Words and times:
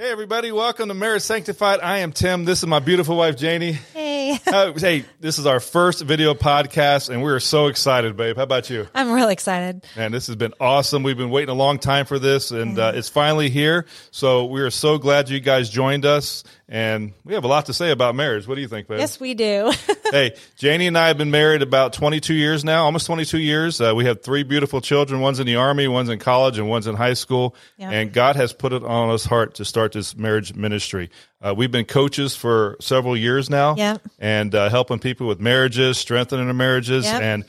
Hey, 0.00 0.10
everybody, 0.10 0.50
welcome 0.50 0.88
to 0.88 0.94
Marriage 0.94 1.20
Sanctified. 1.20 1.80
I 1.80 1.98
am 1.98 2.12
Tim. 2.12 2.46
This 2.46 2.60
is 2.60 2.66
my 2.66 2.78
beautiful 2.78 3.18
wife, 3.18 3.36
Janie. 3.36 3.78
Hey. 4.30 4.38
Uh, 4.60 4.72
hey, 4.76 5.04
this 5.20 5.38
is 5.38 5.46
our 5.46 5.60
first 5.60 6.02
video 6.02 6.34
podcast, 6.34 7.08
and 7.08 7.22
we're 7.22 7.40
so 7.40 7.68
excited, 7.68 8.16
babe. 8.16 8.36
How 8.36 8.42
about 8.42 8.68
you? 8.68 8.86
I'm 8.94 9.12
really 9.12 9.32
excited. 9.32 9.84
Man, 9.96 10.12
this 10.12 10.26
has 10.26 10.36
been 10.36 10.52
awesome. 10.60 11.02
We've 11.02 11.16
been 11.16 11.30
waiting 11.30 11.50
a 11.50 11.54
long 11.54 11.78
time 11.78 12.04
for 12.04 12.18
this, 12.18 12.50
and 12.50 12.78
uh, 12.78 12.92
it's 12.94 13.08
finally 13.08 13.48
here. 13.48 13.86
So 14.10 14.46
we 14.46 14.60
are 14.60 14.70
so 14.70 14.98
glad 14.98 15.30
you 15.30 15.40
guys 15.40 15.70
joined 15.70 16.04
us, 16.04 16.44
and 16.68 17.12
we 17.24 17.34
have 17.34 17.44
a 17.44 17.48
lot 17.48 17.66
to 17.66 17.72
say 17.72 17.90
about 17.90 18.14
marriage. 18.16 18.46
What 18.46 18.56
do 18.56 18.60
you 18.60 18.68
think, 18.68 18.88
babe? 18.88 18.98
Yes, 18.98 19.18
we 19.20 19.34
do. 19.34 19.72
hey, 20.10 20.34
Janie 20.56 20.88
and 20.88 20.98
I 20.98 21.08
have 21.08 21.16
been 21.16 21.30
married 21.30 21.62
about 21.62 21.92
22 21.92 22.34
years 22.34 22.64
now, 22.64 22.84
almost 22.84 23.06
22 23.06 23.38
years. 23.38 23.80
Uh, 23.80 23.94
we 23.94 24.04
have 24.04 24.22
three 24.22 24.42
beautiful 24.42 24.80
children. 24.80 25.20
One's 25.20 25.40
in 25.40 25.46
the 25.46 25.56
army, 25.56 25.88
one's 25.88 26.08
in 26.08 26.18
college, 26.18 26.58
and 26.58 26.68
one's 26.68 26.86
in 26.86 26.96
high 26.96 27.14
school. 27.14 27.54
Yeah. 27.78 27.90
And 27.90 28.12
God 28.12 28.36
has 28.36 28.52
put 28.52 28.72
it 28.72 28.82
on 28.82 29.10
us 29.10 29.24
heart 29.24 29.54
to 29.54 29.64
start 29.64 29.92
this 29.92 30.16
marriage 30.16 30.54
ministry. 30.54 31.10
Uh, 31.42 31.54
we've 31.56 31.70
been 31.70 31.84
coaches 31.86 32.36
for 32.36 32.76
several 32.80 33.16
years 33.16 33.48
now, 33.48 33.74
Yeah. 33.76 33.96
and 34.18 34.54
uh, 34.54 34.68
helping 34.68 34.98
people 34.98 35.26
with 35.26 35.40
marriages, 35.40 35.96
strengthening 35.98 36.46
their 36.46 36.54
marriages, 36.54 37.04
Yeah. 37.06 37.18
and 37.18 37.44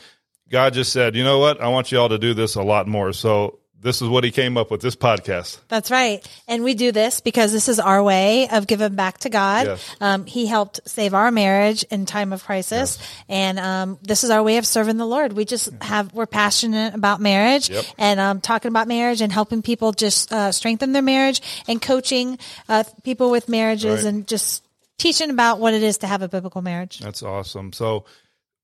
God 0.49 0.73
just 0.73 0.91
said, 0.93 1.15
you 1.15 1.23
know 1.23 1.39
what? 1.39 1.61
I 1.61 1.67
want 1.69 1.91
you 1.91 1.99
all 1.99 2.09
to 2.09 2.17
do 2.17 2.33
this 2.33 2.55
a 2.55 2.61
lot 2.61 2.87
more. 2.87 3.13
So 3.13 3.59
this 3.81 4.01
is 4.01 4.07
what 4.07 4.23
He 4.23 4.31
came 4.31 4.57
up 4.57 4.69
with 4.71 4.81
this 4.81 4.95
podcast. 4.95 5.59
That's 5.67 5.89
right. 5.89 6.25
And 6.47 6.63
we 6.63 6.73
do 6.73 6.91
this 6.91 7.19
because 7.19 7.51
this 7.51 7.67
is 7.67 7.79
our 7.79 8.01
way 8.03 8.47
of 8.49 8.67
giving 8.67 8.95
back 8.95 9.17
to 9.19 9.29
God. 9.29 9.65
Yes. 9.67 9.95
Um, 9.99 10.25
he 10.25 10.45
helped 10.45 10.81
save 10.85 11.13
our 11.13 11.31
marriage 11.31 11.83
in 11.85 12.05
time 12.05 12.31
of 12.33 12.43
crisis. 12.43 12.99
And 13.27 13.59
um, 13.59 13.97
this 14.03 14.23
is 14.23 14.29
our 14.29 14.43
way 14.43 14.57
of 14.57 14.65
serving 14.67 14.97
the 14.97 15.05
Lord. 15.07 15.33
We 15.33 15.45
just 15.45 15.69
have, 15.81 16.13
we're 16.13 16.25
passionate 16.27 16.93
about 16.93 17.19
marriage 17.21 17.69
Yep. 17.69 17.85
and 17.97 18.19
um, 18.19 18.41
talking 18.41 18.69
about 18.69 18.87
marriage 18.87 19.21
and 19.21 19.31
helping 19.31 19.61
people 19.61 19.91
just 19.91 20.31
uh, 20.31 20.51
strengthen 20.51 20.91
their 20.93 21.01
marriage 21.01 21.41
and 21.67 21.81
coaching 21.81 22.37
uh, 22.69 22.83
people 23.03 23.31
with 23.31 23.49
marriages 23.49 24.03
Right. 24.03 24.09
and 24.13 24.27
just 24.27 24.63
teaching 24.97 25.31
about 25.31 25.59
what 25.59 25.73
it 25.73 25.81
is 25.81 25.97
to 25.99 26.07
have 26.07 26.21
a 26.21 26.27
biblical 26.29 26.61
marriage. 26.61 26.99
That's 26.99 27.23
awesome. 27.23 27.73
So 27.73 28.05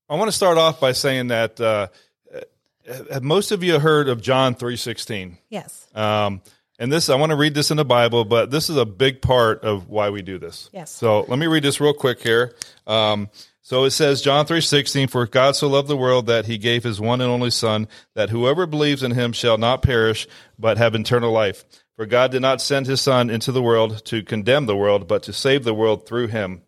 I 0.08 0.14
want 0.14 0.28
to 0.28 0.36
start 0.36 0.56
off 0.58 0.78
by 0.80 0.92
saying 0.92 1.26
that 1.28 1.60
uh, 1.60 1.88
most 3.22 3.52
of 3.52 3.62
you 3.62 3.78
heard 3.78 4.08
of 4.08 4.20
John 4.20 4.54
three 4.54 4.76
sixteen? 4.76 5.38
Yes. 5.48 5.86
Um, 5.94 6.42
and 6.78 6.92
this, 6.92 7.08
I 7.08 7.16
want 7.16 7.30
to 7.30 7.36
read 7.36 7.54
this 7.54 7.70
in 7.70 7.76
the 7.76 7.84
Bible, 7.84 8.24
but 8.24 8.50
this 8.50 8.70
is 8.70 8.76
a 8.76 8.86
big 8.86 9.20
part 9.20 9.64
of 9.64 9.88
why 9.88 10.10
we 10.10 10.22
do 10.22 10.38
this. 10.38 10.70
Yes. 10.72 10.90
So 10.90 11.22
let 11.22 11.38
me 11.38 11.46
read 11.46 11.64
this 11.64 11.80
real 11.80 11.92
quick 11.92 12.22
here. 12.22 12.54
Um, 12.86 13.30
so 13.62 13.84
it 13.84 13.90
says, 13.90 14.22
John 14.22 14.46
three 14.46 14.60
sixteen, 14.60 15.08
for 15.08 15.26
God 15.26 15.56
so 15.56 15.68
loved 15.68 15.88
the 15.88 15.96
world 15.96 16.26
that 16.26 16.46
he 16.46 16.56
gave 16.56 16.84
his 16.84 17.00
one 17.00 17.20
and 17.20 17.30
only 17.30 17.50
Son, 17.50 17.88
that 18.14 18.30
whoever 18.30 18.66
believes 18.66 19.02
in 19.02 19.10
him 19.10 19.32
shall 19.32 19.58
not 19.58 19.82
perish, 19.82 20.26
but 20.58 20.78
have 20.78 20.94
eternal 20.94 21.32
life. 21.32 21.64
For 21.96 22.06
God 22.06 22.30
did 22.30 22.42
not 22.42 22.60
send 22.60 22.86
his 22.86 23.00
Son 23.00 23.28
into 23.28 23.50
the 23.50 23.60
world 23.60 24.04
to 24.04 24.22
condemn 24.22 24.66
the 24.66 24.76
world, 24.76 25.08
but 25.08 25.24
to 25.24 25.32
save 25.32 25.64
the 25.64 25.74
world 25.74 26.06
through 26.06 26.28
him. 26.28 26.62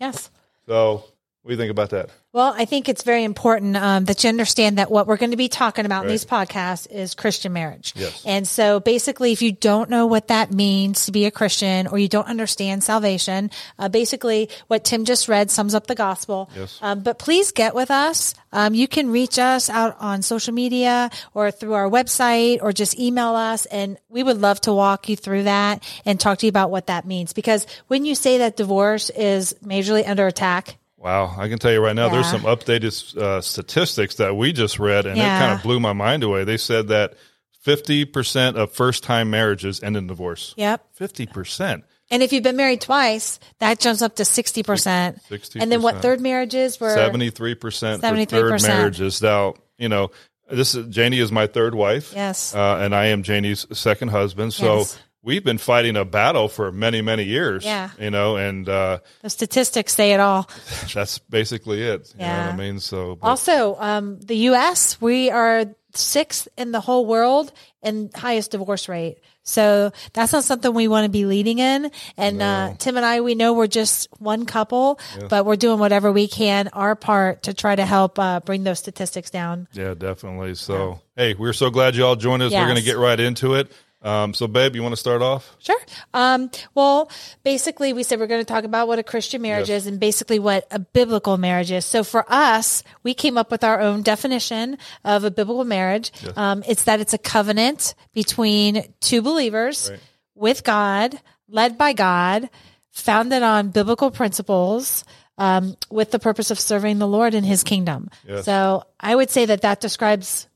Yes. 0.00 0.30
So 0.66 1.04
what 1.46 1.50
do 1.50 1.54
you 1.54 1.58
think 1.58 1.70
about 1.70 1.90
that? 1.90 2.10
Well, 2.32 2.52
I 2.56 2.64
think 2.64 2.88
it's 2.88 3.04
very 3.04 3.22
important 3.22 3.76
um, 3.76 4.04
that 4.06 4.24
you 4.24 4.28
understand 4.28 4.78
that 4.78 4.90
what 4.90 5.06
we're 5.06 5.16
going 5.16 5.30
to 5.30 5.36
be 5.36 5.48
talking 5.48 5.86
about 5.86 6.02
in 6.02 6.10
these 6.10 6.24
podcasts 6.24 6.90
is 6.90 7.14
Christian 7.14 7.52
marriage. 7.52 7.92
Yes. 7.94 8.24
And 8.26 8.48
so 8.48 8.80
basically, 8.80 9.30
if 9.30 9.42
you 9.42 9.52
don't 9.52 9.88
know 9.88 10.06
what 10.06 10.26
that 10.26 10.52
means 10.52 11.06
to 11.06 11.12
be 11.12 11.24
a 11.24 11.30
Christian 11.30 11.86
or 11.86 11.98
you 11.98 12.08
don't 12.08 12.26
understand 12.26 12.82
salvation, 12.82 13.52
uh, 13.78 13.88
basically 13.88 14.50
what 14.66 14.82
Tim 14.84 15.04
just 15.04 15.28
read 15.28 15.52
sums 15.52 15.72
up 15.72 15.86
the 15.86 15.94
gospel. 15.94 16.50
Yes. 16.56 16.80
Um, 16.82 17.04
but 17.04 17.20
please 17.20 17.52
get 17.52 17.76
with 17.76 17.92
us. 17.92 18.34
Um, 18.52 18.74
you 18.74 18.88
can 18.88 19.12
reach 19.12 19.38
us 19.38 19.70
out 19.70 19.96
on 20.00 20.22
social 20.22 20.52
media 20.52 21.10
or 21.32 21.52
through 21.52 21.74
our 21.74 21.88
website 21.88 22.58
or 22.60 22.72
just 22.72 22.98
email 22.98 23.36
us. 23.36 23.66
And 23.66 23.98
we 24.08 24.24
would 24.24 24.40
love 24.40 24.60
to 24.62 24.72
walk 24.72 25.08
you 25.08 25.14
through 25.14 25.44
that 25.44 25.84
and 26.04 26.18
talk 26.18 26.38
to 26.38 26.46
you 26.46 26.50
about 26.50 26.72
what 26.72 26.88
that 26.88 27.06
means. 27.06 27.32
Because 27.32 27.68
when 27.86 28.04
you 28.04 28.16
say 28.16 28.38
that 28.38 28.56
divorce 28.56 29.10
is 29.10 29.54
majorly 29.64 30.06
under 30.06 30.26
attack, 30.26 30.76
Wow, 30.98 31.34
I 31.38 31.48
can 31.48 31.58
tell 31.58 31.72
you 31.72 31.80
right 31.80 31.94
now, 31.94 32.08
there's 32.08 32.30
some 32.30 32.42
updated 32.42 33.16
uh, 33.16 33.40
statistics 33.42 34.14
that 34.16 34.34
we 34.36 34.52
just 34.52 34.78
read, 34.78 35.06
and 35.06 35.16
Yeah. 35.16 35.36
it 35.36 35.40
kind 35.40 35.52
of 35.58 35.62
blew 35.62 35.78
my 35.78 35.92
mind 35.92 36.22
away. 36.22 36.44
They 36.44 36.56
said 36.56 36.88
that 36.88 37.14
50% 37.66 38.56
of 38.56 38.72
first 38.72 39.02
time 39.02 39.30
marriages 39.30 39.82
end 39.82 39.96
in 39.96 40.06
divorce. 40.06 40.54
yep. 40.56 40.86
50%. 40.98 41.82
And 42.10 42.22
if 42.22 42.32
you've 42.32 42.44
been 42.44 42.56
married 42.56 42.80
twice, 42.80 43.40
that 43.58 43.80
jumps 43.80 44.00
up 44.00 44.14
to 44.16 44.22
60%. 44.22 45.18
60%. 45.28 45.56
And 45.60 45.72
then 45.72 45.82
what 45.82 46.00
third 46.02 46.20
marriages 46.20 46.78
were? 46.78 46.96
73% 46.96 47.96
for 48.00 48.24
third 48.26 48.52
73%. 48.52 48.68
marriages. 48.68 49.20
Now, 49.22 49.54
you 49.76 49.88
know, 49.88 50.12
this 50.48 50.76
is 50.76 50.86
Janie 50.86 51.18
is 51.18 51.32
my 51.32 51.48
third 51.48 51.74
wife. 51.74 52.12
Yes. 52.14 52.54
Uh, 52.54 52.78
and 52.80 52.94
I 52.94 53.06
am 53.06 53.24
Janie's 53.24 53.66
second 53.72 54.08
husband. 54.08 54.54
So 54.54 54.78
Yes. 54.78 54.98
We've 55.26 55.44
been 55.44 55.58
fighting 55.58 55.96
a 55.96 56.04
battle 56.04 56.48
for 56.48 56.72
many, 56.72 57.02
many 57.02 57.24
years. 57.24 57.64
Yeah. 57.64 57.90
You 57.98 58.10
know, 58.10 58.36
and 58.36 58.66
uh, 58.68 59.00
The 59.22 59.28
statistics 59.28 59.92
say 59.92 60.12
it 60.12 60.20
all. 60.20 60.48
that's 60.94 61.18
basically 61.18 61.82
it. 61.82 62.12
You 62.14 62.20
know 62.20 62.24
Yeah. 62.26 62.46
what 62.46 62.54
I 62.54 62.56
mean? 62.56 62.80
So, 62.80 63.16
but- 63.16 63.26
Also, 63.26 63.76
um, 63.78 64.20
the 64.20 64.36
U.S., 64.50 65.00
we 65.00 65.30
are 65.30 65.66
sixth 65.94 66.46
in 66.56 66.72
the 66.72 66.80
whole 66.80 67.06
world 67.06 67.52
in 67.82 68.10
highest 68.14 68.52
divorce 68.52 68.88
rate. 68.88 69.18
So 69.42 69.92
that's 70.12 70.32
not 70.32 70.42
something 70.42 70.74
we 70.74 70.88
want 70.88 71.04
to 71.04 71.08
be 71.08 71.24
leading 71.24 71.60
in. 71.60 71.92
And 72.16 72.42
uh, 72.42 72.74
Tim 72.78 72.96
and 72.96 73.06
I, 73.06 73.20
we 73.20 73.36
know 73.36 73.52
we're 73.52 73.68
just 73.68 74.08
one 74.18 74.44
couple, 74.44 74.98
but 75.30 75.46
we're 75.46 75.54
doing 75.56 75.78
whatever 75.78 76.10
we 76.10 76.26
can, 76.26 76.68
our 76.72 76.96
part, 76.96 77.44
to 77.44 77.54
try 77.54 77.76
to 77.76 77.86
help 77.86 78.18
uh, 78.18 78.40
bring 78.40 78.64
those 78.64 78.80
statistics 78.80 79.30
down. 79.30 79.68
Yeah, 79.72 79.94
definitely. 79.94 80.56
So, 80.56 81.00
hey, 81.14 81.34
we're 81.34 81.52
so 81.52 81.70
glad 81.70 81.94
you 81.94 82.04
all 82.04 82.16
joined 82.16 82.42
us. 82.42 82.52
We're 82.52 82.64
going 82.64 82.74
to 82.76 82.82
get 82.82 82.98
right 82.98 83.18
into 83.20 83.54
it. 83.54 83.70
Um, 84.06 84.34
so, 84.34 84.46
babe, 84.46 84.76
you 84.76 84.82
want 84.82 84.92
to 84.92 84.96
start 84.96 85.20
off? 85.20 85.56
Sure. 85.58 85.80
Um, 86.14 86.50
well, 86.74 87.10
basically, 87.42 87.92
we 87.92 88.04
said 88.04 88.20
we're 88.20 88.28
going 88.28 88.40
to 88.40 88.44
talk 88.44 88.62
about 88.64 88.86
what 88.86 88.98
a 89.00 89.02
Christian 89.02 89.42
marriage 89.42 89.68
Yes. 89.68 89.82
is 89.82 89.86
and 89.88 89.98
basically 89.98 90.38
what 90.38 90.66
a 90.70 90.78
biblical 90.78 91.36
marriage 91.38 91.72
is. 91.72 91.84
So 91.84 92.04
for 92.04 92.24
us, 92.28 92.84
we 93.02 93.14
came 93.14 93.36
up 93.36 93.50
with 93.50 93.64
our 93.64 93.80
own 93.80 94.02
definition 94.02 94.78
of 95.04 95.24
a 95.24 95.30
biblical 95.30 95.64
marriage. 95.64 96.12
Um, 96.36 96.62
it's 96.68 96.84
that 96.84 97.00
it's 97.00 97.14
a 97.14 97.18
covenant 97.18 97.94
between 98.14 98.84
two 99.00 99.22
believers 99.22 99.90
Right. 99.90 100.00
with 100.36 100.62
God, 100.62 101.18
led 101.48 101.76
by 101.76 101.92
God, 101.92 102.48
founded 102.92 103.42
on 103.42 103.70
biblical 103.70 104.10
principles. 104.12 105.04
Um, 105.38 105.76
with 105.90 106.12
the 106.12 106.18
purpose 106.18 106.50
of 106.50 106.58
serving 106.58 106.98
the 106.98 107.06
Lord 107.06 107.34
in 107.34 107.44
His 107.44 107.62
kingdom. 107.62 108.08
Yes. 108.26 108.46
So 108.46 108.84
I 108.98 109.14
would 109.14 109.28
say 109.28 109.44
that 109.44 109.60
that 109.60 109.82
describes 109.82 110.48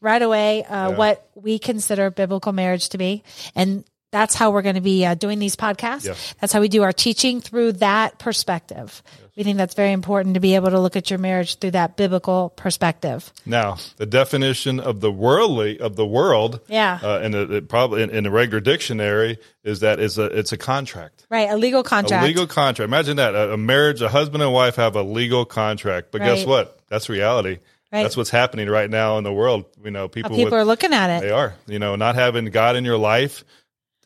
right 0.00 0.22
away 0.22 0.64
uh, 0.64 0.90
Yeah. 0.90 0.96
what 0.96 1.28
we 1.34 1.58
consider 1.58 2.10
biblical 2.10 2.52
marriage 2.52 2.88
to 2.90 2.98
be, 2.98 3.22
and 3.54 3.84
that's 4.12 4.34
how 4.34 4.50
we're 4.50 4.62
going 4.62 4.74
to 4.74 4.80
be 4.80 5.06
uh, 5.06 5.14
doing 5.14 5.38
these 5.38 5.54
podcasts. 5.54 6.04
Yes. 6.04 6.34
That's 6.40 6.52
how 6.52 6.60
we 6.60 6.68
do 6.68 6.82
our 6.82 6.92
teaching 6.92 7.40
through 7.40 7.72
that 7.74 8.18
perspective. 8.18 9.02
We 9.36 9.44
think 9.44 9.56
that's 9.56 9.74
very 9.74 9.92
important 9.92 10.34
to 10.34 10.40
be 10.40 10.56
able 10.56 10.70
to 10.70 10.80
look 10.80 10.96
at 10.96 11.08
your 11.10 11.18
marriage 11.20 11.58
through 11.60 11.70
that 11.70 11.96
biblical 11.96 12.50
perspective. 12.50 13.32
Now, 13.46 13.76
the 13.98 14.06
definition 14.06 14.80
of 14.80 15.00
the 15.00 15.12
worldly 15.12 15.78
of 15.78 15.94
the 15.94 16.04
world, 16.04 16.58
Yeah. 16.68 16.98
uh, 17.00 17.20
in 17.22 17.34
a, 17.34 17.42
it 17.42 17.68
probably 17.68 18.02
in, 18.02 18.10
in 18.10 18.26
a 18.26 18.30
regular 18.30 18.58
dictionary, 18.60 19.38
is 19.62 19.80
that 19.80 20.00
it's 20.00 20.18
a 20.18 20.24
it's 20.24 20.50
a 20.52 20.58
contract, 20.58 21.26
Right, 21.30 21.48
a 21.48 21.56
legal 21.56 21.84
contract. 21.84 22.24
a 22.24 22.26
legal 22.26 22.46
contract. 22.48 22.88
Imagine 22.88 23.16
that 23.18 23.34
a, 23.36 23.52
a 23.52 23.56
marriage, 23.56 24.02
a 24.02 24.08
husband 24.08 24.42
and 24.42 24.52
wife 24.52 24.74
have 24.76 24.96
a 24.96 25.02
legal 25.02 25.44
contract. 25.44 26.08
But 26.10 26.22
guess 26.22 26.44
what? 26.44 26.80
That's 26.88 27.08
reality. 27.08 27.58
Right. 27.92 28.02
That's 28.04 28.16
what's 28.16 28.30
happening 28.30 28.68
right 28.68 28.88
now 28.88 29.18
in 29.18 29.24
the 29.24 29.32
world. 29.32 29.64
You 29.84 29.90
know, 29.90 30.06
people, 30.08 30.30
People 30.30 30.44
with, 30.44 30.52
are 30.54 30.64
looking 30.64 30.92
at 30.92 31.10
it, 31.18 31.22
they 31.22 31.30
are. 31.32 31.54
You 31.66 31.78
know, 31.80 31.96
not 31.96 32.14
having 32.14 32.44
God 32.46 32.76
in 32.76 32.84
your 32.84 32.96
life, 32.98 33.44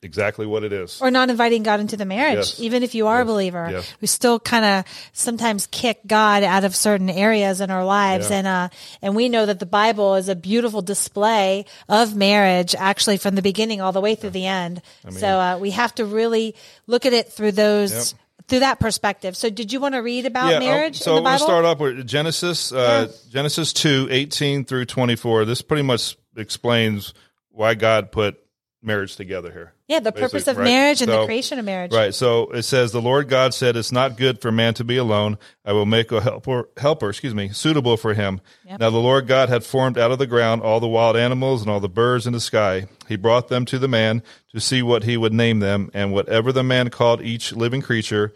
exactly 0.02 0.46
what 0.46 0.64
it 0.64 0.72
is. 0.72 1.00
or 1.02 1.10
not 1.10 1.30
inviting 1.30 1.62
God 1.62 1.80
into 1.80 1.96
the 1.96 2.04
marriage, 2.04 2.36
Yes. 2.36 2.60
even 2.60 2.82
if 2.82 2.94
you 2.94 3.06
are 3.06 3.20
a 3.20 3.24
believer. 3.24 3.68
Yes. 3.70 3.94
We 4.00 4.06
still 4.06 4.38
kind 4.40 4.64
of 4.64 4.84
sometimes 5.12 5.66
kick 5.66 6.00
God 6.06 6.42
out 6.44 6.64
of 6.64 6.74
certain 6.76 7.08
areas 7.10 7.60
in 7.60 7.70
our 7.70 7.84
lives, 7.84 8.30
Yeah. 8.30 8.36
and 8.38 8.46
uh, 8.46 8.68
and 9.02 9.14
we 9.16 9.28
know 9.28 9.46
that 9.46 9.60
the 9.60 9.66
Bible 9.66 10.14
is 10.16 10.28
a 10.30 10.34
beautiful 10.36 10.82
display 10.82 11.64
of 11.88 12.14
marriage, 12.14 12.74
actually 12.74 13.16
from 13.18 13.34
the 13.34 13.42
beginning 13.42 13.80
all 13.80 13.92
the 13.92 14.00
way 14.00 14.14
through 14.14 14.30
the 14.30 14.46
end. 14.46 14.80
so 15.10 15.26
uh, 15.26 15.58
we 15.58 15.70
have 15.72 15.94
to 15.96 16.04
really 16.06 16.54
look 16.86 17.04
at 17.06 17.12
it 17.12 17.32
through 17.32 17.52
those. 17.52 18.14
Through 18.48 18.60
that 18.60 18.80
perspective. 18.80 19.36
So, 19.36 19.50
did 19.50 19.72
you 19.72 19.80
want 19.80 19.94
to 19.94 20.00
read 20.00 20.26
about 20.26 20.54
um, 20.54 20.60
marriage 20.60 20.98
So 20.98 21.12
in 21.12 21.16
the 21.16 21.22
we're 21.22 21.30
going 21.30 21.38
to 21.38 21.44
start 21.44 21.64
off 21.64 21.78
with 21.78 22.06
Genesis, 22.06 22.72
uh, 22.72 23.10
Genesis 23.30 23.72
2, 23.72 24.08
18 24.10 24.64
through 24.64 24.84
24. 24.86 25.44
This 25.44 25.62
pretty 25.62 25.82
much 25.82 26.16
explains 26.36 27.14
why 27.50 27.74
God 27.74 28.12
put 28.12 28.38
marriage 28.82 29.16
together 29.16 29.52
here. 29.52 29.73
Yeah, 29.86 30.00
the 30.00 30.12
purpose 30.12 30.48
of 30.48 30.56
right. 30.56 30.64
marriage 30.64 31.02
and 31.02 31.10
the 31.10 31.26
creation 31.26 31.58
of 31.58 31.64
marriage. 31.64 31.92
Right. 31.92 32.14
So 32.14 32.50
it 32.52 32.62
says, 32.62 32.92
the 32.92 33.02
Lord 33.02 33.28
God 33.28 33.52
said, 33.52 33.76
it's 33.76 33.92
not 33.92 34.16
good 34.16 34.40
for 34.40 34.50
man 34.50 34.72
to 34.74 34.84
be 34.84 34.96
alone. 34.96 35.36
I 35.64 35.72
will 35.72 35.84
make 35.84 36.10
a 36.10 36.22
helper, 36.22 36.70
helper, 36.78 37.10
excuse 37.10 37.34
me, 37.34 37.50
suitable 37.50 37.98
for 37.98 38.14
him. 38.14 38.40
Yep. 38.64 38.80
Now 38.80 38.90
the 38.90 38.98
Lord 38.98 39.26
God 39.26 39.50
had 39.50 39.62
formed 39.62 39.98
out 39.98 40.10
of 40.10 40.18
the 40.18 40.26
ground 40.26 40.62
all 40.62 40.80
the 40.80 40.88
wild 40.88 41.16
animals 41.16 41.60
and 41.60 41.70
all 41.70 41.80
the 41.80 41.88
birds 41.88 42.26
in 42.26 42.32
the 42.32 42.40
sky. 42.40 42.86
He 43.08 43.16
brought 43.16 43.48
them 43.48 43.66
to 43.66 43.78
the 43.78 43.88
man 43.88 44.22
to 44.54 44.60
see 44.60 44.82
what 44.82 45.04
he 45.04 45.18
would 45.18 45.34
name 45.34 45.58
them. 45.58 45.90
And 45.92 46.12
whatever 46.12 46.50
the 46.50 46.64
man 46.64 46.88
called 46.88 47.20
each 47.20 47.52
living 47.52 47.82
creature, 47.82 48.32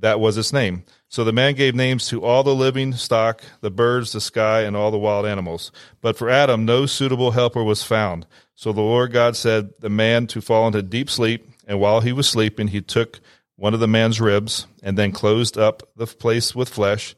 that 0.00 0.20
was 0.20 0.36
its 0.36 0.52
name. 0.52 0.84
So 1.08 1.24
the 1.24 1.32
man 1.32 1.54
gave 1.54 1.74
names 1.74 2.06
to 2.08 2.22
all 2.22 2.42
the 2.42 2.54
living 2.54 2.92
stock, 2.92 3.42
the 3.62 3.70
birds, 3.70 4.12
the 4.12 4.20
sky, 4.20 4.62
and 4.62 4.76
all 4.76 4.90
the 4.90 4.98
wild 4.98 5.24
animals. 5.24 5.72
But 6.02 6.18
for 6.18 6.28
Adam, 6.28 6.66
no 6.66 6.84
suitable 6.84 7.30
helper 7.30 7.64
was 7.64 7.82
found. 7.82 8.26
So 8.54 8.72
the 8.72 8.82
Lord 8.82 9.12
God 9.12 9.34
said 9.34 9.70
the 9.80 9.88
man 9.88 10.26
to 10.28 10.42
fall 10.42 10.66
into 10.66 10.82
deep 10.82 11.08
sleep, 11.08 11.48
and 11.66 11.80
while 11.80 12.00
he 12.00 12.12
was 12.12 12.28
sleeping, 12.28 12.68
he 12.68 12.82
took 12.82 13.20
one 13.56 13.72
of 13.72 13.80
the 13.80 13.88
man's 13.88 14.20
ribs 14.20 14.66
and 14.82 14.98
then 14.98 15.12
closed 15.12 15.56
up 15.56 15.82
the 15.96 16.06
place 16.06 16.54
with 16.54 16.68
flesh. 16.68 17.14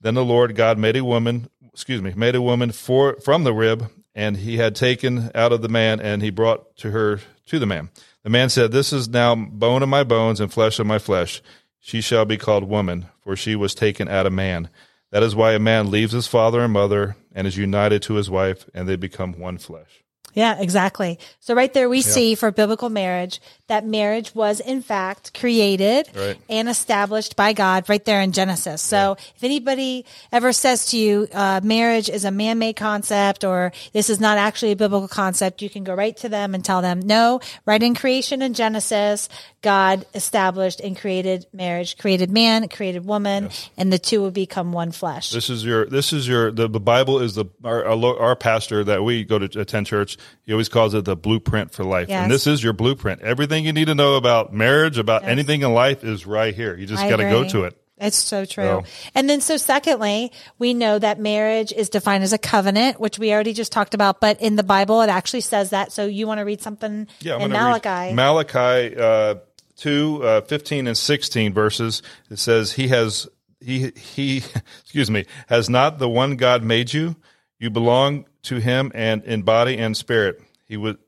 Then 0.00 0.14
the 0.14 0.24
Lord 0.24 0.56
God 0.56 0.78
made 0.78 0.96
a 0.96 1.04
woman, 1.04 1.48
excuse 1.72 2.00
me, 2.00 2.14
made 2.16 2.34
a 2.34 2.42
woman 2.42 2.72
for 2.72 3.16
from 3.20 3.44
the 3.44 3.52
rib, 3.52 3.90
and 4.14 4.38
he 4.38 4.56
had 4.56 4.74
taken 4.74 5.30
out 5.34 5.52
of 5.52 5.60
the 5.60 5.68
man, 5.68 6.00
and 6.00 6.22
he 6.22 6.30
brought 6.30 6.74
to 6.78 6.90
her 6.90 7.20
to 7.46 7.58
the 7.58 7.66
man. 7.66 7.90
The 8.22 8.30
man 8.30 8.48
said, 8.48 8.72
This 8.72 8.92
is 8.92 9.08
now 9.08 9.34
bone 9.34 9.82
of 9.82 9.88
my 9.88 10.04
bones 10.04 10.40
and 10.40 10.52
flesh 10.52 10.78
of 10.78 10.86
my 10.86 10.98
flesh. 10.98 11.42
She 11.86 12.00
shall 12.00 12.24
be 12.24 12.36
called 12.36 12.64
woman, 12.64 13.06
for 13.22 13.36
she 13.36 13.54
was 13.54 13.72
taken 13.72 14.08
out 14.08 14.26
of 14.26 14.32
man. 14.32 14.70
That 15.12 15.22
is 15.22 15.36
why 15.36 15.52
a 15.52 15.60
man 15.60 15.88
leaves 15.88 16.10
his 16.10 16.26
father 16.26 16.62
and 16.62 16.72
mother 16.72 17.14
and 17.32 17.46
is 17.46 17.56
united 17.56 18.02
to 18.02 18.14
his 18.14 18.28
wife, 18.28 18.68
and 18.74 18.88
they 18.88 18.96
become 18.96 19.38
one 19.38 19.56
flesh. 19.56 20.02
Yeah, 20.36 20.60
exactly. 20.60 21.18
So 21.40 21.54
right 21.54 21.72
there 21.72 21.88
we 21.88 22.02
see 22.02 22.34
for 22.34 22.50
biblical 22.50 22.90
marriage 22.90 23.40
that 23.68 23.86
marriage 23.86 24.34
was 24.34 24.60
in 24.60 24.82
fact 24.82 25.32
created 25.32 26.08
Right. 26.14 26.36
and 26.48 26.68
established 26.68 27.34
by 27.36 27.54
God 27.54 27.88
right 27.88 28.04
there 28.04 28.20
in 28.20 28.32
Genesis. 28.32 28.82
So 28.82 29.16
if 29.34 29.42
anybody 29.42 30.04
ever 30.30 30.52
says 30.52 30.86
to 30.90 30.98
you, 30.98 31.26
uh, 31.32 31.62
marriage 31.64 32.10
is 32.10 32.24
a 32.26 32.30
man-made 32.30 32.76
concept 32.76 33.44
or 33.44 33.72
this 33.94 34.10
is 34.10 34.20
not 34.20 34.36
actually 34.36 34.72
a 34.72 34.76
biblical 34.76 35.08
concept, 35.08 35.62
you 35.62 35.70
can 35.70 35.84
go 35.84 35.94
right 35.94 36.16
to 36.18 36.28
them 36.28 36.54
and 36.54 36.62
tell 36.62 36.82
them, 36.82 37.00
no, 37.00 37.40
right 37.64 37.82
in 37.82 37.94
creation 37.94 38.42
in 38.42 38.52
Genesis, 38.52 39.30
God 39.62 40.04
established 40.14 40.80
and 40.80 40.96
created 40.96 41.46
marriage, 41.52 41.96
created 41.96 42.30
man, 42.30 42.68
created 42.68 43.04
woman, 43.06 43.48
and 43.76 43.92
the 43.92 43.98
two 43.98 44.20
will 44.20 44.30
become 44.30 44.70
one 44.72 44.92
flesh. 44.92 45.30
This 45.30 45.50
is 45.50 45.64
your. 45.64 45.86
This 45.86 46.12
is 46.12 46.28
your. 46.28 46.52
The, 46.52 46.68
the 46.68 46.78
Bible 46.78 47.18
is 47.18 47.34
the 47.34 47.46
our, 47.64 47.84
our 47.84 48.20
our 48.20 48.36
pastor 48.36 48.84
that 48.84 49.02
we 49.02 49.24
go 49.24 49.40
to 49.40 49.60
attend 49.60 49.86
church. 49.86 50.18
He 50.44 50.52
always 50.52 50.68
calls 50.68 50.94
it 50.94 51.04
the 51.04 51.16
blueprint 51.16 51.72
for 51.72 51.84
life, 51.84 52.08
Yes. 52.08 52.22
and 52.22 52.30
this 52.30 52.46
is 52.46 52.62
your 52.62 52.72
blueprint. 52.72 53.22
Everything 53.22 53.64
you 53.64 53.72
need 53.72 53.86
to 53.86 53.94
know 53.94 54.14
about 54.16 54.52
marriage, 54.52 54.98
about 54.98 55.24
anything 55.24 55.62
in 55.62 55.72
life, 55.72 56.04
is 56.04 56.26
right 56.26 56.54
here. 56.54 56.76
You 56.76 56.86
just 56.86 57.02
got 57.08 57.16
to 57.16 57.24
go 57.24 57.48
to 57.48 57.64
it. 57.64 57.76
It's 57.98 58.18
so 58.18 58.44
true. 58.44 58.64
So- 58.64 58.84
And 59.14 59.28
then, 59.28 59.40
so 59.40 59.56
secondly, 59.56 60.30
we 60.58 60.74
know 60.74 60.98
that 60.98 61.18
marriage 61.18 61.72
is 61.72 61.88
defined 61.88 62.24
as 62.24 62.34
a 62.34 62.38
covenant, 62.38 63.00
which 63.00 63.18
we 63.18 63.32
already 63.32 63.54
just 63.54 63.72
talked 63.72 63.94
about, 63.94 64.20
but 64.20 64.38
in 64.42 64.56
the 64.56 64.62
Bible, 64.62 65.00
it 65.00 65.08
actually 65.08 65.40
says 65.40 65.70
that. 65.70 65.92
So 65.92 66.04
you 66.04 66.26
want 66.26 66.38
to 66.38 66.44
read 66.44 66.60
something 66.60 67.06
Yeah, 67.20 67.38
in 67.38 67.50
Malachi? 67.50 68.12
Malachi 68.12 68.94
uh, 68.98 69.36
2, 69.78 70.20
uh, 70.22 70.40
15 70.42 70.86
and 70.88 70.96
16 70.96 71.54
verses. 71.54 72.02
It 72.30 72.38
says, 72.38 72.72
He 72.72 72.88
has, 72.88 73.28
he, 73.60 73.90
he, 73.96 74.36
excuse 74.82 75.10
me, 75.10 75.24
has 75.46 75.70
not 75.70 75.98
the 75.98 76.08
one 76.08 76.36
God 76.36 76.62
made 76.62 76.92
you? 76.92 77.16
You 77.58 77.70
belong 77.70 78.26
to 78.46 78.56
him 78.56 78.90
and 78.94 79.22
in 79.24 79.42
body 79.42 79.78
and 79.78 79.96
spirit. 79.96 80.40
He 80.66 80.76
would, 80.76 80.98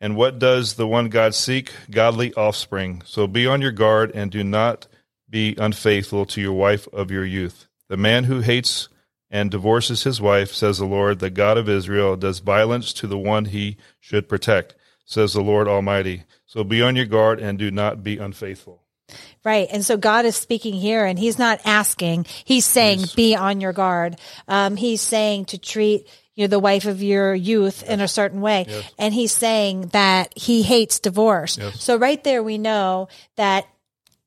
and 0.00 0.16
what 0.16 0.38
does 0.38 0.74
the 0.74 0.86
one 0.86 1.08
God 1.08 1.34
seek? 1.34 1.72
Godly 1.90 2.34
offspring. 2.34 3.02
So 3.06 3.26
be 3.26 3.46
on 3.46 3.62
your 3.62 3.72
guard 3.72 4.10
and 4.14 4.30
do 4.30 4.44
not 4.44 4.86
be 5.30 5.56
unfaithful 5.58 6.26
to 6.26 6.40
your 6.40 6.52
wife 6.52 6.86
of 6.92 7.10
your 7.10 7.24
youth. 7.24 7.66
The 7.88 7.96
man 7.96 8.24
who 8.24 8.40
hates 8.40 8.88
and 9.30 9.50
divorces 9.50 10.04
his 10.04 10.20
wife, 10.20 10.52
says 10.52 10.78
the 10.78 10.84
Lord, 10.84 11.18
the 11.18 11.30
God 11.30 11.58
of 11.58 11.68
Israel, 11.68 12.16
does 12.16 12.38
violence 12.38 12.92
to 12.92 13.06
the 13.06 13.18
one 13.18 13.46
he 13.46 13.76
should 13.98 14.28
protect, 14.28 14.76
says 15.04 15.32
the 15.32 15.42
Lord 15.42 15.66
Almighty. 15.66 16.24
So 16.46 16.62
be 16.62 16.82
on 16.82 16.94
your 16.94 17.06
guard 17.06 17.40
and 17.40 17.58
do 17.58 17.70
not 17.70 18.04
be 18.04 18.18
unfaithful. 18.18 18.82
Right. 19.44 19.68
And 19.70 19.84
so 19.84 19.96
God 19.96 20.24
is 20.24 20.36
speaking 20.36 20.74
here 20.74 21.04
and 21.04 21.18
he's 21.18 21.38
not 21.38 21.60
asking. 21.64 22.26
He's 22.44 22.64
saying, 22.64 23.04
be 23.16 23.34
on 23.34 23.60
your 23.60 23.72
guard. 23.72 24.16
Um, 24.48 24.76
he's 24.76 25.02
saying 25.02 25.46
to 25.46 25.58
treat, 25.58 26.08
you 26.34 26.44
know, 26.44 26.48
the 26.48 26.58
wife 26.58 26.84
of 26.86 27.02
your 27.02 27.34
youth 27.34 27.82
in 27.84 28.00
a 28.00 28.08
certain 28.08 28.40
way. 28.40 28.66
And 28.98 29.14
he's 29.14 29.32
saying 29.32 29.88
that 29.92 30.32
he 30.36 30.62
hates 30.62 30.98
divorce. 30.98 31.58
So 31.74 31.96
right 31.96 32.22
there, 32.24 32.42
we 32.42 32.58
know 32.58 33.08
that 33.36 33.66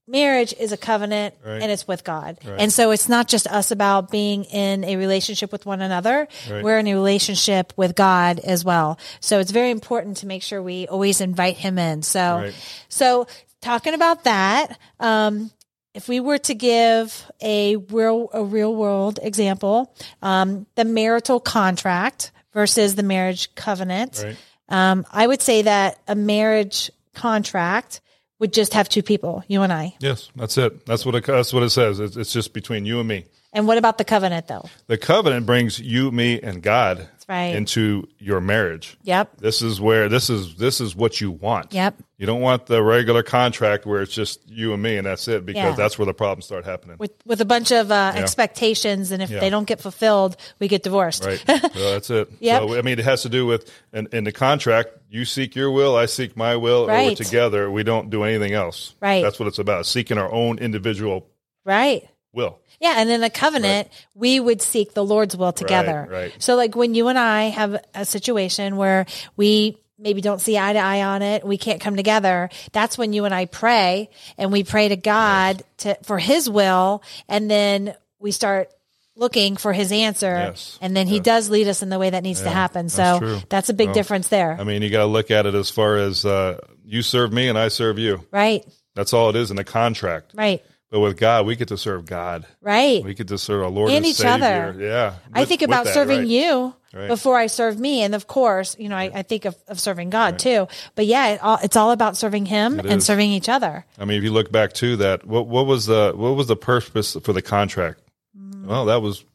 marriage 0.08 0.54
is 0.58 0.72
a 0.72 0.78
covenant 0.78 1.36
Right. 1.46 1.62
and 1.62 1.70
it's 1.70 1.86
with 1.86 2.06
God. 2.06 2.38
And 2.46 2.72
so 2.72 2.92
it's 2.92 3.10
not 3.10 3.28
just 3.28 3.46
us 3.48 3.72
about 3.72 4.10
being 4.10 4.46
in 4.46 4.86
a 4.86 4.96
relationship 4.96 5.52
with 5.52 5.66
one 5.66 5.82
another. 5.82 6.30
Right. 6.50 6.64
We're 6.64 6.80
in 6.80 6.88
a 6.88 6.94
relationship 6.94 7.74
with 7.76 7.94
God 7.94 8.40
as 8.40 8.64
well. 8.64 8.98
So 9.20 9.40
it's 9.40 9.52
very 9.52 9.70
important 9.70 10.18
to 10.18 10.26
make 10.28 10.44
sure 10.44 10.64
we 10.64 10.88
always 10.88 11.20
invite 11.20 11.58
him 11.58 11.78
in. 11.78 12.04
So, 12.04 12.38
Right. 12.38 12.54
so 12.88 13.28
talking 13.62 13.94
about 13.94 14.24
that, 14.24 14.80
um, 15.02 15.52
if 15.98 16.08
we 16.08 16.20
were 16.20 16.38
to 16.38 16.54
give 16.54 17.26
a 17.42 17.76
real 17.76 18.30
a 18.32 18.44
real 18.44 18.74
world 18.76 19.20
example, 19.22 19.92
um, 20.22 20.68
the 20.76 20.86
marital 20.86 21.40
contract 21.40 22.32
versus 22.54 22.94
the 22.96 23.04
marriage 23.04 23.54
covenant, 23.56 24.24
Right. 24.24 24.38
um, 24.70 25.06
I 25.12 25.26
would 25.26 25.42
say 25.42 25.64
that 25.64 26.00
a 26.08 26.14
marriage 26.16 26.92
contract 27.16 28.00
would 28.40 28.54
just 28.54 28.76
have 28.76 28.88
two 28.88 29.02
people, 29.02 29.44
you 29.48 29.64
and 29.64 29.74
I. 29.74 29.96
Yes, 30.00 30.30
that's 30.36 30.58
it. 30.60 30.86
That's 30.86 31.04
what 31.04 31.16
it, 31.16 31.26
that's 31.26 31.52
what 31.52 31.64
it 31.64 31.72
says. 31.72 32.00
It's, 32.00 32.16
it's 32.16 32.32
just 32.32 32.54
between 32.54 32.86
you 32.86 33.00
and 33.00 33.08
me. 33.08 33.26
And 33.52 33.66
what 33.68 33.80
about 33.80 33.98
the 33.98 34.06
covenant, 34.06 34.48
though? 34.48 34.66
The 34.86 35.00
covenant 35.00 35.48
brings 35.48 35.80
you, 35.80 36.12
me, 36.12 36.40
and 36.40 36.62
God 36.62 37.08
right. 37.28 37.56
into 37.56 38.08
your 38.20 38.42
marriage. 38.42 38.98
Yep. 39.04 39.38
This 39.38 39.62
is 39.62 39.80
where 39.82 40.10
this 40.10 40.30
is 40.30 40.56
this 40.56 40.80
is 40.82 40.96
what 40.96 41.20
you 41.22 41.32
want. 41.32 41.74
Yep. 41.74 41.96
You 42.18 42.26
don't 42.26 42.42
want 42.42 42.66
the 42.66 42.82
regular 42.82 43.22
contract 43.22 43.86
where 43.86 44.02
it's 44.02 44.14
just 44.14 44.48
you 44.50 44.74
and 44.74 44.82
me 44.82 44.98
and 44.98 45.06
that's 45.06 45.28
it 45.28 45.46
because 45.46 45.62
Yeah. 45.62 45.76
that's 45.76 46.00
where 46.00 46.06
the 46.08 46.14
problems 46.14 46.46
start 46.46 46.66
happening. 46.66 46.98
With 47.00 47.12
with 47.26 47.42
a 47.42 47.46
bunch 47.46 47.72
of 47.72 47.92
uh, 47.92 48.14
expectations, 48.16 49.12
and 49.12 49.22
if 49.22 49.30
Yeah. 49.30 49.40
they 49.40 49.50
don't 49.50 49.68
get 49.68 49.80
fulfilled, 49.82 50.38
we 50.60 50.68
get 50.68 50.84
divorced. 50.84 51.26
Right. 51.26 51.40
so 51.48 51.92
that's 51.92 52.10
it. 52.10 52.30
Yep. 52.40 52.62
So 52.62 52.78
I 52.78 52.82
mean, 52.82 52.98
it 53.00 53.06
has 53.06 53.22
to 53.24 53.30
do 53.30 53.46
with 53.46 53.72
in, 53.94 54.08
in 54.12 54.24
the 54.24 54.32
contract. 54.32 54.90
You 55.10 55.24
seek 55.26 55.56
your 55.56 55.72
will, 55.72 55.96
I 55.96 56.06
seek 56.06 56.36
my 56.36 56.56
will, 56.56 56.84
or 56.84 56.88
we're 56.88 56.94
Right. 56.94 57.18
together. 57.18 57.72
We 57.72 57.84
don't 57.84 58.10
do 58.10 58.24
anything 58.24 58.54
else. 58.54 58.94
Right. 59.00 59.24
That's 59.24 59.40
what 59.40 59.48
it's 59.48 59.60
about. 59.60 59.86
Seeking 59.86 60.18
our 60.18 60.32
own 60.32 60.60
individual 60.60 61.28
right. 61.66 62.08
Will. 62.38 62.60
Yeah, 62.80 62.94
and 62.98 63.10
in 63.10 63.20
the 63.22 63.30
covenant, 63.30 63.90
we 64.14 64.40
would 64.40 64.62
seek 64.62 64.94
the 64.94 65.04
Lord's 65.04 65.36
will 65.36 65.52
together. 65.52 66.08
right. 66.10 66.34
So, 66.40 66.56
like 66.56 66.76
when 66.76 66.94
you 66.94 67.08
and 67.10 67.18
I 67.20 67.46
have 67.46 67.84
a 67.96 68.06
situation 68.06 68.78
where 68.78 69.06
we 69.36 69.78
maybe 70.00 70.22
don't 70.22 70.40
see 70.40 70.58
eye 70.60 70.74
to 70.74 70.80
eye 70.80 71.02
on 71.02 71.24
it, 71.24 71.44
we 71.44 71.58
can't 71.58 71.82
come 71.82 71.96
together. 71.96 72.50
That's 72.72 72.96
when 72.98 73.14
you 73.14 73.26
and 73.26 73.34
I 73.34 73.46
pray, 73.48 74.10
and 74.38 74.52
we 74.52 74.64
pray 74.64 74.90
to 74.90 74.96
God 74.96 75.64
to 75.80 75.98
for 76.04 76.20
His 76.20 76.48
will, 76.50 77.02
and 77.28 77.50
then 77.50 77.96
we 78.20 78.32
start 78.32 78.70
looking 79.16 79.58
for 79.58 79.74
His 79.74 79.92
answer, 79.92 80.28
Yes. 80.30 80.78
and 80.80 80.96
then 80.96 81.08
He 81.08 81.20
does 81.20 81.50
lead 81.50 81.68
us 81.68 81.82
in 81.82 81.90
the 81.90 81.98
way 81.98 82.12
that 82.12 82.22
needs 82.22 82.42
to 82.44 82.52
happen. 82.52 82.90
So 82.90 83.18
true. 83.18 83.40
that's 83.50 83.70
a 83.70 83.74
big 83.74 83.88
Well, 83.88 83.96
difference 83.96 84.28
there, 84.28 84.56
I 84.60 84.64
mean, 84.64 84.84
you 84.84 84.92
got 84.92 85.00
to 85.00 85.08
look 85.08 85.32
at 85.32 85.48
it 85.48 85.56
as 85.56 85.72
far 85.72 85.98
as 85.98 86.24
uh, 86.24 86.60
you 86.86 87.02
serve 87.02 87.34
me 87.34 87.48
and 87.50 87.58
I 87.58 87.70
serve 87.70 87.98
you. 87.98 88.24
right? 88.32 88.64
That's 88.94 89.14
all 89.14 89.32
it 89.32 89.36
is 89.36 89.50
in 89.50 89.58
a 89.58 89.64
contract. 89.64 90.34
Right. 90.36 90.64
But 90.90 91.02
with 91.02 91.18
God, 91.18 91.46
we 91.46 91.58
get 91.58 91.68
to 91.68 91.78
serve 91.78 92.06
God. 92.06 92.46
Right. 92.62 93.04
We 93.04 93.14
get 93.14 93.28
to 93.28 93.38
serve 93.38 93.64
our 93.64 93.70
Lord 93.70 93.90
And 93.90 93.98
and, 93.98 94.06
each 94.06 94.16
Savior. 94.18 94.32
other. 94.72 94.76
Yeah. 94.80 95.14
I 95.34 95.44
think 95.44 95.62
about 95.62 95.84
that, 95.86 95.94
serving 95.94 96.20
right. 96.20 96.28
you 96.28 96.74
Right. 96.94 97.10
before 97.10 97.38
I 97.38 97.48
serve 97.48 97.78
me, 97.78 98.02
and 98.02 98.16
of 98.16 98.28
course, 98.28 98.76
you 98.80 98.88
know, 98.88 98.96
I, 98.96 99.12
I 99.14 99.22
think 99.22 99.44
of, 99.44 99.56
of 99.68 99.78
serving 99.80 100.10
God 100.10 100.40
too. 100.40 100.68
But 100.96 101.06
yeah, 101.06 101.28
it 101.28 101.44
all, 101.44 101.60
it's 101.62 101.76
all 101.76 101.92
about 101.92 102.16
serving 102.16 102.46
Him 102.46 102.80
and 102.80 102.88
is. 102.94 103.06
serving 103.06 103.30
each 103.30 103.50
other. 103.50 103.86
I 104.00 104.06
mean, 104.06 104.18
if 104.18 104.24
you 104.24 104.32
look 104.32 104.50
back 104.54 104.72
to 104.76 104.96
that, 104.96 105.26
what 105.28 105.48
what 105.48 105.66
was 105.66 105.86
the 105.88 106.14
what 106.16 106.36
was 106.38 106.48
the 106.48 106.56
purpose 106.56 107.18
for 107.22 107.34
the 107.34 107.42
contract? 107.42 108.00
Mm. 108.40 108.66
Well, 108.68 108.86
that 108.86 109.02
was 109.02 109.26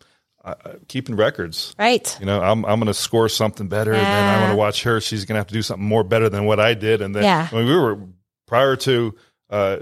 uh, 0.45 0.55
uh, 0.65 0.73
keeping 0.89 1.15
records. 1.15 1.75
Right. 1.79 2.17
You 2.19 2.25
know, 2.27 2.41
I'm 2.41 2.65
I'm 2.65 2.81
going 2.81 2.87
to 2.87 2.95
score 2.95 3.29
something 3.29 3.69
better, 3.69 3.93
and 3.93 4.01
then 4.03 4.29
I 4.29 4.33
Yeah. 4.33 4.41
want 4.41 4.53
to 4.53 4.57
watch 4.57 4.83
her. 4.85 5.01
She's 5.03 5.27
going 5.27 5.35
to 5.35 5.41
have 5.41 5.49
to 5.49 5.55
do 5.55 5.63
something 5.63 5.87
more 5.87 6.03
better 6.05 6.31
than 6.31 6.47
what 6.47 6.59
I 6.59 6.73
did. 6.73 7.03
And 7.03 7.15
then, 7.15 7.23
Yeah. 7.25 7.49
I 7.53 7.55
mean, 7.55 7.67
we 7.67 7.77
were 7.77 7.99
prior 8.47 8.77
to 8.77 9.15
uh, 9.53 9.79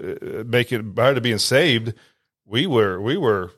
making 0.46 0.92
prior 0.94 1.14
to 1.14 1.20
being 1.20 1.38
saved, 1.38 1.94
we 2.44 2.66
were 2.66 3.00
we 3.00 3.16
were 3.16 3.52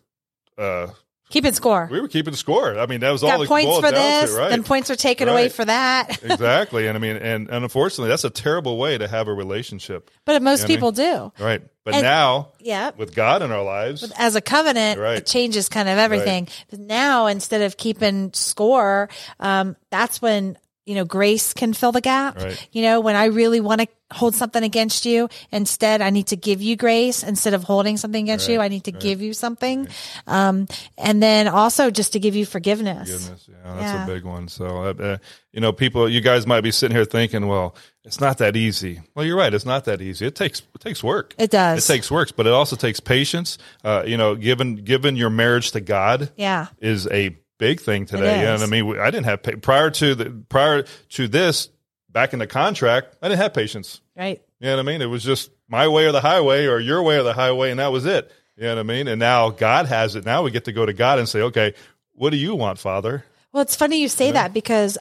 uh, 0.59 0.88
Keeping 1.31 1.54
score. 1.54 1.88
we 1.90 1.99
were 1.99 2.09
keeping 2.09 2.35
score. 2.35 2.78
I 2.78 2.85
mean, 2.85 3.00
that 3.00 3.11
was 3.11 3.23
all 3.23 3.31
Got 3.31 3.40
it 3.40 3.49
points 3.49 3.76
for 3.78 3.90
this, 3.90 4.35
to, 4.35 4.38
right? 4.38 4.50
then 4.50 4.62
points 4.64 4.90
are 4.90 4.97
taken 4.97 5.31
away 5.31 5.49
for 5.49 5.64
that. 5.64 6.23
exactly, 6.23 6.87
and 6.88 6.95
I 6.95 7.00
mean, 7.00 7.16
and, 7.16 7.49
and 7.49 7.64
unfortunately, 7.64 8.11
that's 8.11 8.25
a 8.25 8.31
terrible 8.31 8.76
way 8.76 8.99
to 8.99 9.09
have 9.09 9.28
a 9.28 9.33
relationship, 9.33 10.11
but 10.26 10.42
most 10.42 10.64
I 10.64 10.69
mean? 10.69 10.76
people 10.76 10.92
do. 10.92 11.33
right? 11.38 11.62
But 11.85 11.95
And- 11.95 12.02
now, 12.02 12.49
Yeah. 12.61 12.90
with 12.99 13.14
God 13.14 13.40
in 13.40 13.50
our 13.50 13.62
lives, 13.64 14.12
As 14.19 14.37
a 14.37 14.42
covenant, 14.42 15.00
Right. 15.00 15.16
it 15.16 15.26
changes 15.26 15.71
kind 15.71 15.88
of 15.88 15.97
everything. 15.97 16.49
But 16.71 16.81
now, 16.81 17.26
instead 17.28 17.62
of 17.62 17.78
keeping 17.78 18.35
score, 18.35 19.09
um, 19.40 19.75
that's 19.90 20.21
when 20.21 20.59
you 20.85 20.97
know 20.97 21.07
grace 21.07 21.54
can 21.54 21.73
fill 21.73 21.92
the 21.92 22.02
gap. 22.02 22.37
Right. 22.37 22.69
You 22.73 22.83
know, 22.83 23.00
when 23.00 23.16
I 23.16 23.26
really 23.26 23.61
want 23.61 23.81
to 23.81 23.87
hold 24.12 24.35
something 24.35 24.62
against 24.62 25.04
you. 25.07 25.28
Instead, 25.50 26.00
I 26.00 26.11
need 26.11 26.28
to 26.28 26.37
give 26.37 26.62
you 26.62 26.76
grace 26.76 27.23
instead 27.23 27.54
of 27.54 27.64
holding 27.64 27.97
something 27.97 28.23
against 28.23 28.49
you. 28.49 28.61
I 28.61 28.69
need 28.69 28.85
to 28.85 28.92
give 28.92 29.21
you 29.21 29.33
something. 29.33 29.88
Um, 30.26 30.66
and 30.99 31.23
then 31.23 31.49
also 31.49 31.90
just 31.90 32.12
to 32.12 32.21
give 32.21 32.37
you 32.37 32.47
forgiveness. 32.47 33.11
Goodness, 33.11 33.49
yeah, 33.49 33.75
that's 33.75 33.83
Yeah. 33.83 34.04
a 34.04 34.07
big 34.07 34.25
one. 34.25 34.49
So, 34.49 34.66
uh, 34.66 34.95
uh, 35.02 35.16
you 35.52 35.61
know, 35.61 35.73
people, 35.73 36.09
you 36.09 36.21
guys 36.21 36.47
might 36.47 36.61
be 36.62 36.71
sitting 36.71 36.97
here 36.97 37.04
thinking, 37.04 37.47
well, 37.49 37.75
it's 38.04 38.21
not 38.21 38.38
that 38.38 38.57
easy. 38.57 39.00
Well, 39.14 39.25
you're 39.25 39.37
right. 39.37 39.52
It's 39.54 39.66
not 39.66 39.85
that 39.85 40.00
easy. 40.02 40.26
It 40.26 40.35
takes 40.35 40.61
it 40.75 40.81
takes 40.81 41.02
work. 41.04 41.35
It 41.38 41.50
does. 41.50 41.85
It 41.88 41.92
takes 41.92 42.11
work, 42.11 42.35
but 42.37 42.47
it 42.47 42.52
also 42.52 42.75
takes 42.76 42.99
patience. 43.00 43.59
Uh, 43.85 44.02
you 44.07 44.16
know, 44.16 44.35
given 44.35 44.76
given 44.76 45.14
your 45.16 45.31
marriage 45.31 45.71
to 45.73 45.81
God 45.81 46.31
Yeah. 46.37 46.66
is 46.81 47.07
a 47.09 47.37
big 47.59 47.81
thing 47.81 48.07
today. 48.07 48.42
Is. 48.42 48.61
and 48.61 48.62
I 48.62 48.66
mean, 48.66 48.99
I 48.99 49.11
didn't 49.12 49.26
have 49.26 49.42
prior 49.62 49.90
to 49.90 50.14
the 50.16 50.31
prior 50.49 50.83
to 51.11 51.28
this 51.28 51.69
back 52.12 52.33
in 52.33 52.38
the 52.38 52.47
contract. 52.47 53.16
I 53.23 53.28
didn't 53.28 53.40
have 53.40 53.54
patience. 53.54 54.00
Right. 54.16 54.42
You 54.61 54.66
know 54.66 54.76
what 54.76 54.81
I 54.81 54.83
mean? 54.83 55.02
It 55.02 55.07
was 55.07 55.25
just 55.25 55.50
my 55.69 55.88
way 55.88 56.07
or 56.07 56.12
the 56.12 56.21
highway 56.21 56.66
or 56.66 56.78
your 56.78 57.02
way 57.02 57.19
or 57.19 57.23
the 57.23 57.33
highway, 57.33 57.71
and 57.71 57.81
that 57.81 57.92
was 57.92 58.04
it. 58.04 58.31
You 58.57 58.64
know 58.64 58.76
what 58.76 58.81
I 58.81 58.83
mean? 58.83 59.09
And 59.09 59.19
now 59.19 59.50
God 59.50 59.87
has 59.87 60.14
it. 60.14 60.25
Now 60.25 60.42
we 60.42 60.50
get 60.50 60.64
to 60.66 60.73
go 60.73 60.85
to 60.85 60.92
God 60.92 61.19
and 61.19 61.28
say, 61.28 61.40
okay, 61.40 61.75
what 62.14 62.31
do 62.31 62.37
you 62.37 62.54
want, 62.54 62.78
Father? 62.78 63.25
Well, 63.52 63.62
it's 63.62 63.76
funny 63.76 64.00
you 64.00 64.09
say 64.09 64.31
that 64.33 64.52
because 64.54 64.99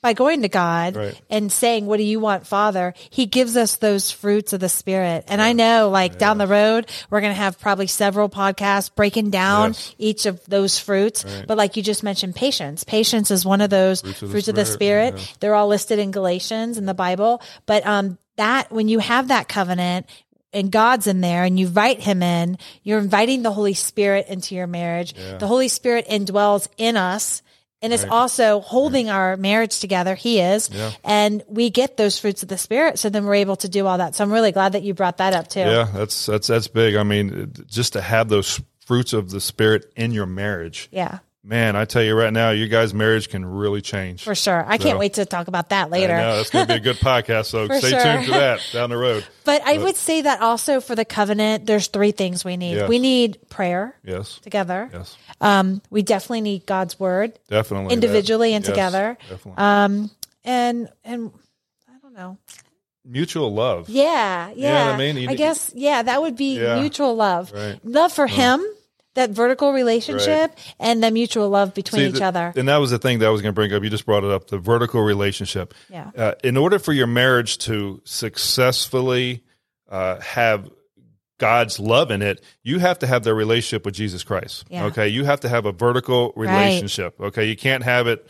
by 0.00 0.12
going 0.12 0.42
to 0.42 0.48
God 0.48 0.96
Right. 0.96 1.20
and 1.28 1.50
saying, 1.52 1.86
What 1.86 1.98
do 1.98 2.02
you 2.02 2.20
want, 2.20 2.46
Father? 2.46 2.94
He 3.10 3.26
gives 3.26 3.56
us 3.56 3.76
those 3.76 4.10
fruits 4.10 4.52
of 4.52 4.60
the 4.60 4.68
Spirit. 4.68 5.24
And 5.28 5.42
I 5.42 5.52
know, 5.52 5.90
like, 5.90 6.18
down 6.18 6.38
the 6.38 6.46
road, 6.46 6.88
we're 7.10 7.20
going 7.20 7.32
to 7.32 7.38
have 7.40 7.60
probably 7.60 7.86
several 7.86 8.28
podcasts 8.28 8.94
breaking 8.94 9.30
down 9.30 9.70
Yes. 9.70 9.94
each 9.98 10.26
of 10.26 10.44
those 10.46 10.78
fruits. 10.78 11.24
But 11.46 11.56
like 11.58 11.76
you 11.76 11.82
just 11.82 12.02
mentioned, 12.02 12.34
patience. 12.34 12.84
Patience 12.84 13.30
is 13.30 13.44
one 13.44 13.60
of 13.60 13.70
those 13.70 14.00
fruits, 14.00 14.22
of 14.22 14.30
the 14.32 14.38
of 14.50 14.56
the 14.56 14.64
Spirit, 14.64 15.18
Spirit. 15.18 15.36
They're 15.40 15.54
all 15.54 15.68
listed 15.68 15.98
in 15.98 16.10
Galatians 16.10 16.78
in 16.78 16.86
the 16.86 16.94
Bible. 16.94 17.42
But 17.66 17.86
um, 17.86 18.18
that, 18.36 18.70
when 18.72 18.88
you 18.88 18.98
have 19.00 19.28
that 19.28 19.48
covenant, 19.48 20.06
and 20.54 20.70
God's 20.70 21.06
in 21.06 21.22
there 21.22 21.44
and 21.44 21.58
you 21.58 21.66
invite 21.66 22.00
him 22.00 22.22
in, 22.22 22.58
you're 22.82 22.98
inviting 22.98 23.42
the 23.42 23.50
Holy 23.52 23.72
Spirit 23.72 24.26
into 24.28 24.54
your 24.54 24.66
marriage. 24.66 25.14
The 25.14 25.46
Holy 25.46 25.68
Spirit 25.68 26.06
indwells 26.08 26.68
in 26.76 26.98
us 26.98 27.40
and 27.82 27.92
is 27.92 28.04
also 28.04 28.60
holding 28.60 29.10
our 29.10 29.36
marriage 29.36 29.80
together. 29.80 30.14
He 30.14 30.40
is. 30.40 30.70
And 31.04 31.42
we 31.48 31.70
get 31.70 31.96
those 31.96 32.18
fruits 32.18 32.42
of 32.42 32.48
the 32.48 32.58
Spirit. 32.58 32.98
So 32.98 33.10
then 33.10 33.26
we're 33.26 33.34
able 33.34 33.56
to 33.56 33.68
do 33.68 33.86
all 33.86 33.98
that. 33.98 34.14
So 34.14 34.24
I'm 34.24 34.32
really 34.32 34.52
glad 34.52 34.72
that 34.72 34.82
you 34.82 34.94
brought 34.94 35.18
that 35.18 35.34
up 35.34 35.48
too. 35.48 35.60
Yeah, 35.60 35.88
that's 35.92 36.26
that's 36.26 36.46
that's 36.46 36.68
big. 36.68 36.94
I 36.96 37.02
mean, 37.02 37.52
just 37.66 37.94
to 37.94 38.00
have 38.00 38.28
those 38.28 38.60
fruits 38.86 39.12
of 39.12 39.30
the 39.30 39.40
Spirit 39.40 39.92
in 39.96 40.12
your 40.12 40.26
marriage, 40.26 40.88
Yeah, 40.90 41.18
man. 41.44 41.74
I 41.76 41.84
tell 41.84 42.02
you 42.02 42.14
right 42.14 42.32
now, 42.32 42.50
your 42.50 42.68
guys' 42.68 42.94
marriage 42.94 43.28
can 43.28 43.44
really 43.44 43.80
change. 43.80 44.22
for 44.24 44.34
sure. 44.34 44.64
I 44.66 44.78
can't 44.78 44.98
wait 44.98 45.14
to 45.14 45.24
talk 45.24 45.48
about 45.48 45.70
that 45.70 45.90
later. 45.90 46.16
know 46.16 46.36
that's 46.36 46.50
going 46.50 46.66
to 46.66 46.72
be 46.72 46.76
a 46.78 46.80
good 46.80 46.96
podcast. 47.00 47.46
So 47.46 47.66
stay 47.66 47.90
sure. 47.90 48.00
tuned 48.00 48.26
for 48.26 48.32
that 48.32 48.60
down 48.72 48.90
the 48.90 48.96
road. 48.96 49.24
But 49.44 49.62
I 49.66 49.76
would 49.78 49.96
say 49.96 50.20
that 50.22 50.40
also 50.40 50.80
for 50.80 50.94
the 50.94 51.04
covenant, 51.04 51.66
there's 51.66 51.88
three 51.88 52.12
things 52.12 52.44
we 52.44 52.56
need. 52.56 52.76
Yes. 52.76 52.88
We 52.88 53.00
need 53.00 53.38
prayer 53.50 53.96
Yes, 54.04 54.38
together. 54.38 54.88
yes, 54.92 55.16
Um, 55.40 55.82
we 55.90 56.02
definitely 56.02 56.42
need 56.42 56.64
God's 56.64 57.00
word 57.00 57.36
definitely. 57.48 57.92
individually 57.92 58.50
That- 58.50 58.56
and 58.56 58.64
yes, 58.64 58.70
together. 58.72 59.18
definitely. 59.28 59.54
Um, 59.64 60.10
and, 60.44 60.88
and 61.02 61.32
I 61.88 61.98
don't 62.00 62.14
know. 62.14 62.38
Mutual 63.04 63.52
love. 63.52 63.88
Yeah, 63.88 64.52
yeah. 64.54 64.86
what 64.86 64.94
I 64.94 64.98
mean? 64.98 65.16
You- 65.16 65.34
guess 65.36 65.72
yeah, 65.74 66.02
that 66.02 66.22
would 66.22 66.36
be 66.36 66.60
Yeah. 66.60 66.78
mutual 66.78 67.16
love. 67.16 67.50
Right. 67.52 67.80
Love 67.84 68.12
for 68.12 68.28
him, 68.28 68.64
that 69.14 69.30
vertical 69.30 69.72
relationship, 69.72 70.56
and 70.80 71.02
the 71.02 71.10
mutual 71.10 71.48
love 71.50 71.74
between 71.74 72.00
See, 72.02 72.06
each 72.08 72.14
the- 72.20 72.24
other. 72.24 72.52
And 72.56 72.68
that 72.68 72.78
was 72.78 72.90
the 72.90 72.98
thing 72.98 73.18
that 73.18 73.26
I 73.26 73.30
was 73.30 73.42
going 73.42 73.52
to 73.52 73.54
bring 73.54 73.72
up. 73.72 73.82
You 73.82 73.90
just 73.90 74.06
brought 74.06 74.24
it 74.24 74.30
up 74.30 74.48
the 74.48 74.58
vertical 74.58 75.02
relationship. 75.02 75.74
Yeah. 75.90 76.10
Uh, 76.16 76.32
in 76.42 76.56
order 76.56 76.78
for 76.78 76.92
your 76.92 77.06
marriage 77.06 77.58
to 77.58 78.00
successfully 78.04 79.42
uh, 79.90 80.20
have 80.20 80.70
God's 81.38 81.78
love 81.80 82.10
in 82.10 82.22
it, 82.22 82.42
you 82.62 82.78
have 82.78 83.00
to 83.00 83.06
have 83.06 83.24
the 83.24 83.34
relationship 83.34 83.84
with 83.84 83.94
Jesus 83.94 84.22
Christ. 84.24 84.64
Yeah. 84.70 84.84
Okay. 84.86 85.08
You 85.08 85.24
have 85.24 85.40
to 85.40 85.48
have 85.48 85.66
a 85.66 85.72
vertical 85.72 86.32
relationship. 86.36 87.20
Okay. 87.20 87.46
You 87.46 87.56
can't 87.56 87.82
have 87.82 88.06
it 88.06 88.26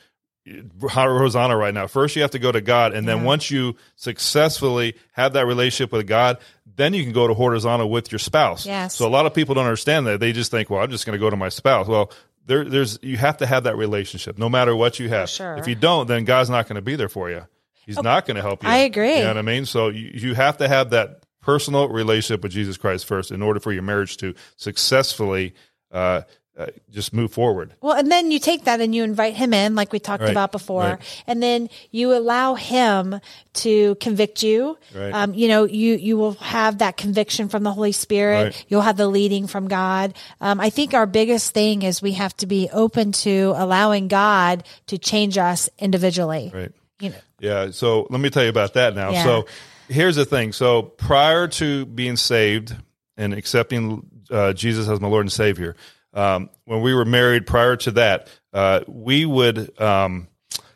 horizontal 0.89 1.57
right 1.57 1.73
now. 1.75 1.87
First, 1.87 2.17
you 2.17 2.23
have 2.23 2.33
to 2.33 2.39
go 2.41 2.51
to 2.51 2.61
God. 2.61 2.95
And 2.95 3.07
then 3.07 3.19
Yeah. 3.19 3.25
once 3.25 3.51
you 3.51 3.77
successfully 3.95 4.95
have 5.12 5.35
that 5.35 5.47
relationship 5.47 5.93
with 5.93 6.07
God, 6.09 6.39
then 6.76 6.95
you 6.95 7.02
can 7.05 7.12
go 7.12 7.26
to 7.29 7.35
horizontal 7.35 7.91
with 7.91 8.11
your 8.12 8.19
spouse. 8.19 8.67
Yes. 8.67 8.95
So 8.95 9.07
a 9.07 9.11
lot 9.11 9.26
of 9.26 9.35
people 9.35 9.55
don't 9.55 9.64
understand 9.67 10.07
that. 10.07 10.21
They 10.21 10.33
just 10.33 10.50
think, 10.50 10.71
well, 10.71 10.83
I'm 10.83 10.91
just 10.91 11.07
going 11.07 11.14
to 11.14 11.21
go 11.21 11.31
to 11.31 11.37
my 11.37 11.49
spouse. 11.49 11.87
Well, 11.87 12.11
there, 12.47 12.64
there's 12.64 12.99
you 13.02 13.17
have 13.17 13.37
to 13.38 13.47
have 13.47 13.64
that 13.64 13.76
relationship 13.76 14.38
no 14.38 14.49
matter 14.49 14.75
what 14.75 14.99
you 14.99 15.09
have. 15.09 15.29
sure. 15.31 15.57
If 15.57 15.69
you 15.69 15.75
don't, 15.75 16.09
then 16.09 16.25
God's 16.25 16.50
not 16.50 16.67
going 16.67 16.76
to 16.76 16.83
be 16.83 16.97
there 16.97 17.09
for 17.09 17.31
you. 17.31 17.47
He's 17.85 18.00
not 18.00 18.26
going 18.26 18.37
to 18.37 18.43
help 18.43 18.62
you. 18.62 18.69
I 18.69 18.79
agree. 18.79 19.17
You 19.17 19.23
know 19.23 19.29
what 19.29 19.38
I 19.38 19.43
mean? 19.43 19.67
So 19.67 19.88
you, 19.88 20.11
you 20.14 20.35
have 20.35 20.59
to 20.59 20.69
have 20.69 20.91
that 20.91 21.25
personal 21.41 21.88
relationship 21.88 22.43
with 22.43 22.52
Jesus 22.52 22.76
Christ 22.76 23.07
first 23.07 23.33
in 23.33 23.43
order 23.43 23.59
for 23.61 23.73
your 23.73 23.83
marriage 23.83 24.17
to 24.19 24.35
successfully 24.57 25.55
uh, 25.91 26.23
uh, 26.59 26.67
just 26.91 27.15
move 27.15 27.33
forward. 27.33 27.75
Well, 27.81 27.97
and 27.97 28.13
then 28.13 28.31
you 28.31 28.39
take 28.39 28.65
that 28.65 28.81
and 28.83 28.95
you 28.95 29.05
invite 29.05 29.35
him 29.35 29.55
in, 29.55 29.75
like 29.75 29.91
we 29.93 29.99
talked 29.99 30.23
Right, 30.23 30.31
about 30.31 30.53
before, 30.53 30.83
right. 30.83 31.23
and 31.27 31.43
then 31.43 31.71
you 31.91 32.13
allow 32.15 32.55
him 32.55 33.21
to 33.55 33.95
convict 33.97 34.43
you. 34.43 34.77
Right. 34.95 35.15
Um, 35.15 35.33
you 35.33 35.49
know, 35.49 35.65
you 35.65 35.95
you 35.95 36.19
will 36.19 36.35
have 36.35 36.79
that 36.79 36.97
conviction 36.99 37.49
from 37.49 37.63
the 37.63 37.73
Holy 37.73 37.93
Spirit. 37.93 38.65
You'll 38.69 38.83
have 38.83 38.99
the 38.99 39.09
leading 39.09 39.47
from 39.47 39.69
God. 39.69 40.15
Um, 40.43 40.61
I 40.61 40.69
think 40.69 40.93
our 40.93 41.07
biggest 41.07 41.55
thing 41.55 41.83
is 41.83 42.03
we 42.03 42.13
have 42.13 42.37
to 42.39 42.47
be 42.47 42.69
open 42.71 43.13
to 43.13 43.55
allowing 43.57 44.09
God 44.09 44.65
to 44.89 44.99
change 44.99 45.39
us 45.39 45.71
individually. 45.79 46.51
Right. 46.53 46.73
You 47.01 47.11
know, 47.11 47.17
Yeah. 47.41 47.71
So 47.71 48.07
let 48.11 48.21
me 48.21 48.29
tell 48.31 48.43
you 48.43 48.51
about 48.51 48.75
that 48.75 48.95
now. 48.95 49.11
Yeah. 49.11 49.25
So 49.25 49.47
here's 49.89 50.17
the 50.17 50.25
thing. 50.27 50.53
So 50.53 50.83
prior 50.83 51.49
to 51.49 51.87
being 51.87 52.17
saved 52.17 52.77
and 53.17 53.33
accepting 53.35 54.07
uh, 54.31 54.53
Jesus 54.53 54.89
as 54.89 55.01
my 55.01 55.09
Lord 55.09 55.25
and 55.25 55.33
Savior, 55.33 55.77
um, 56.14 56.50
when 56.64 56.81
we 56.83 56.95
were 56.95 57.04
married, 57.04 57.47
prior 57.47 57.76
to 57.76 57.90
that, 57.92 58.28
uh, 58.52 58.81
we 58.87 59.25
would, 59.25 59.81
um, 59.81 60.28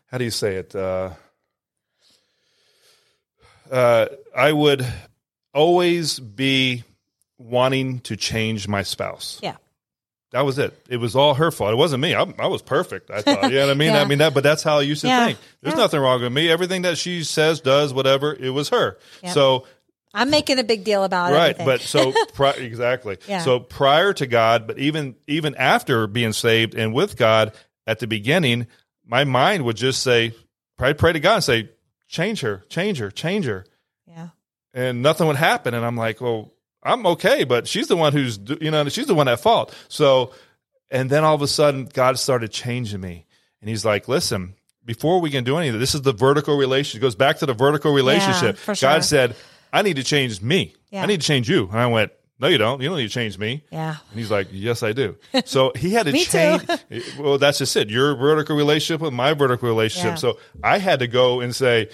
how 0.07 0.19
do 0.19 0.25
you 0.25 0.31
say 0.31 0.57
it? 0.57 0.75
Uh, 0.75 1.11
uh, 3.71 4.07
I 4.35 4.53
would 4.53 4.87
always 5.53 6.19
be 6.19 6.85
wanting 7.39 8.01
to 8.01 8.17
change 8.17 8.69
my 8.69 8.83
spouse. 8.83 9.41
yeah. 9.43 9.57
That 10.33 10.45
was 10.45 10.59
it. 10.59 10.77
It 10.89 10.97
was 10.99 11.15
all 11.17 11.35
her 11.35 11.51
fault. 11.53 11.73
It 11.73 11.77
wasn't 11.77 12.03
me. 12.03 12.15
I, 12.15 12.23
I 12.39 12.49
was 12.49 12.61
perfect. 12.61 13.11
I 13.13 13.23
thought. 13.23 13.45
You 13.45 13.59
know 13.59 13.67
what 13.69 13.71
I 13.71 13.75
mean? 13.79 13.93
Yeah. 13.95 14.03
I 14.03 14.05
mean 14.05 14.19
that. 14.19 14.35
But 14.35 14.43
that's 14.43 14.63
how 14.63 14.79
I 14.79 14.83
used 14.83 15.01
to 15.03 15.07
Yeah. 15.07 15.27
think. 15.27 15.39
There's 15.63 15.75
Yeah. 15.77 15.81
nothing 15.83 16.01
wrong 16.01 16.21
with 16.21 16.33
me. 16.33 16.51
Everything 16.51 16.83
that 16.83 16.99
she 16.99 17.23
says, 17.23 17.61
does, 17.61 17.95
whatever, 17.95 18.35
it 18.35 18.51
was 18.51 18.69
her. 18.71 18.99
Yeah. 19.23 19.31
So 19.33 19.67
I'm 20.17 20.31
making 20.31 20.59
a 20.59 20.65
big 20.65 20.83
deal 20.83 21.05
about 21.05 21.33
it. 21.33 21.35
right. 21.35 21.51
everything. 21.51 21.67
But 21.67 21.81
so 21.83 22.13
pri- 22.35 22.53
exactly. 22.53 23.19
Yeah. 23.29 23.41
So 23.41 23.61
prior 23.61 24.13
to 24.15 24.27
God, 24.27 24.67
but 24.67 24.79
even 24.79 25.15
even 25.27 25.55
after 25.55 26.07
being 26.07 26.33
saved 26.33 26.75
and 26.75 26.93
with 26.93 27.17
God 27.17 27.53
at 27.87 27.99
the 27.99 28.07
beginning, 28.07 28.67
my 29.05 29.25
mind 29.25 29.65
would 29.65 29.77
just 29.77 30.03
say, 30.03 30.35
pray, 30.77 30.95
pray 30.95 31.13
to 31.13 31.21
God 31.21 31.35
and 31.35 31.45
say, 31.45 31.71
change 32.09 32.41
her, 32.41 32.65
change 32.69 32.99
her, 32.99 33.11
change 33.11 33.45
her 33.47 33.65
yeah. 34.07 34.29
and 34.75 35.03
nothing 35.03 35.27
would 35.27 35.37
happen. 35.37 35.75
And 35.75 35.85
I'm 35.85 35.97
like, 35.97 36.21
well, 36.21 36.53
I'm 36.83 37.07
okay, 37.07 37.45
but 37.45 37.67
she's 37.67 37.89
the 37.89 37.97
one 37.97 38.13
who's, 38.13 38.39
you 38.61 38.71
know, 38.71 38.89
she's 38.89 39.07
the 39.07 39.15
one 39.15 39.29
at 39.29 39.41
fault. 39.41 39.75
So, 39.89 40.33
and 40.91 41.11
then 41.11 41.25
all 41.25 41.35
of 41.35 41.43
a 41.43 41.49
sudden, 41.49 41.87
God 41.87 42.19
started 42.19 42.53
changing 42.53 43.01
me. 43.01 43.27
And 43.61 43.69
he's 43.69 43.85
like, 43.85 44.07
listen, 44.07 44.55
before 44.85 45.21
we 45.21 45.31
can 45.31 45.43
do 45.43 45.57
anything, 45.57 45.81
this 45.81 45.95
is 45.95 46.03
the 46.03 46.13
vertical 46.13 46.57
relationship. 46.57 47.01
It 47.01 47.03
goes 47.03 47.17
back 47.17 47.39
to 47.39 47.47
the 47.47 47.55
vertical 47.55 47.93
relationship. 47.93 48.57
for 48.57 48.75
sure. 48.75 48.91
God 48.91 49.05
said, 49.05 49.35
I 49.77 49.83
need 49.83 49.97
to 49.97 50.05
change 50.05 50.41
me. 50.43 50.75
Yeah. 50.91 51.03
I 51.03 51.07
need 51.07 51.21
to 51.21 51.27
change 51.27 51.49
you. 51.49 51.69
And 51.69 51.79
I 51.79 51.87
went, 51.87 52.13
no, 52.39 52.49
you 52.49 52.59
don't. 52.59 52.81
You 52.83 52.89
don't 52.89 52.99
need 52.99 53.09
to 53.09 53.13
change 53.15 53.39
me. 53.39 53.65
Yeah. 53.71 53.97
And 54.11 54.19
he's 54.19 54.31
like, 54.31 54.49
yes, 54.51 54.83
I 54.83 54.93
do. 54.93 55.17
So 55.45 55.73
he 55.77 55.93
had 55.93 56.07
to 56.07 56.13
change. 56.25 56.63
well, 57.19 57.39
that's 57.39 57.59
just 57.59 57.75
it. 57.77 57.89
Your 57.91 58.15
vertical 58.15 58.57
relationship 58.57 59.01
with 59.01 59.13
my 59.13 59.33
vertical 59.33 59.69
relationship. 59.69 60.11
Yeah. 60.13 60.15
So 60.17 60.39
I 60.63 60.79
had 60.79 60.99
to 61.01 61.07
go 61.07 61.41
and 61.41 61.55
say, 61.55 61.89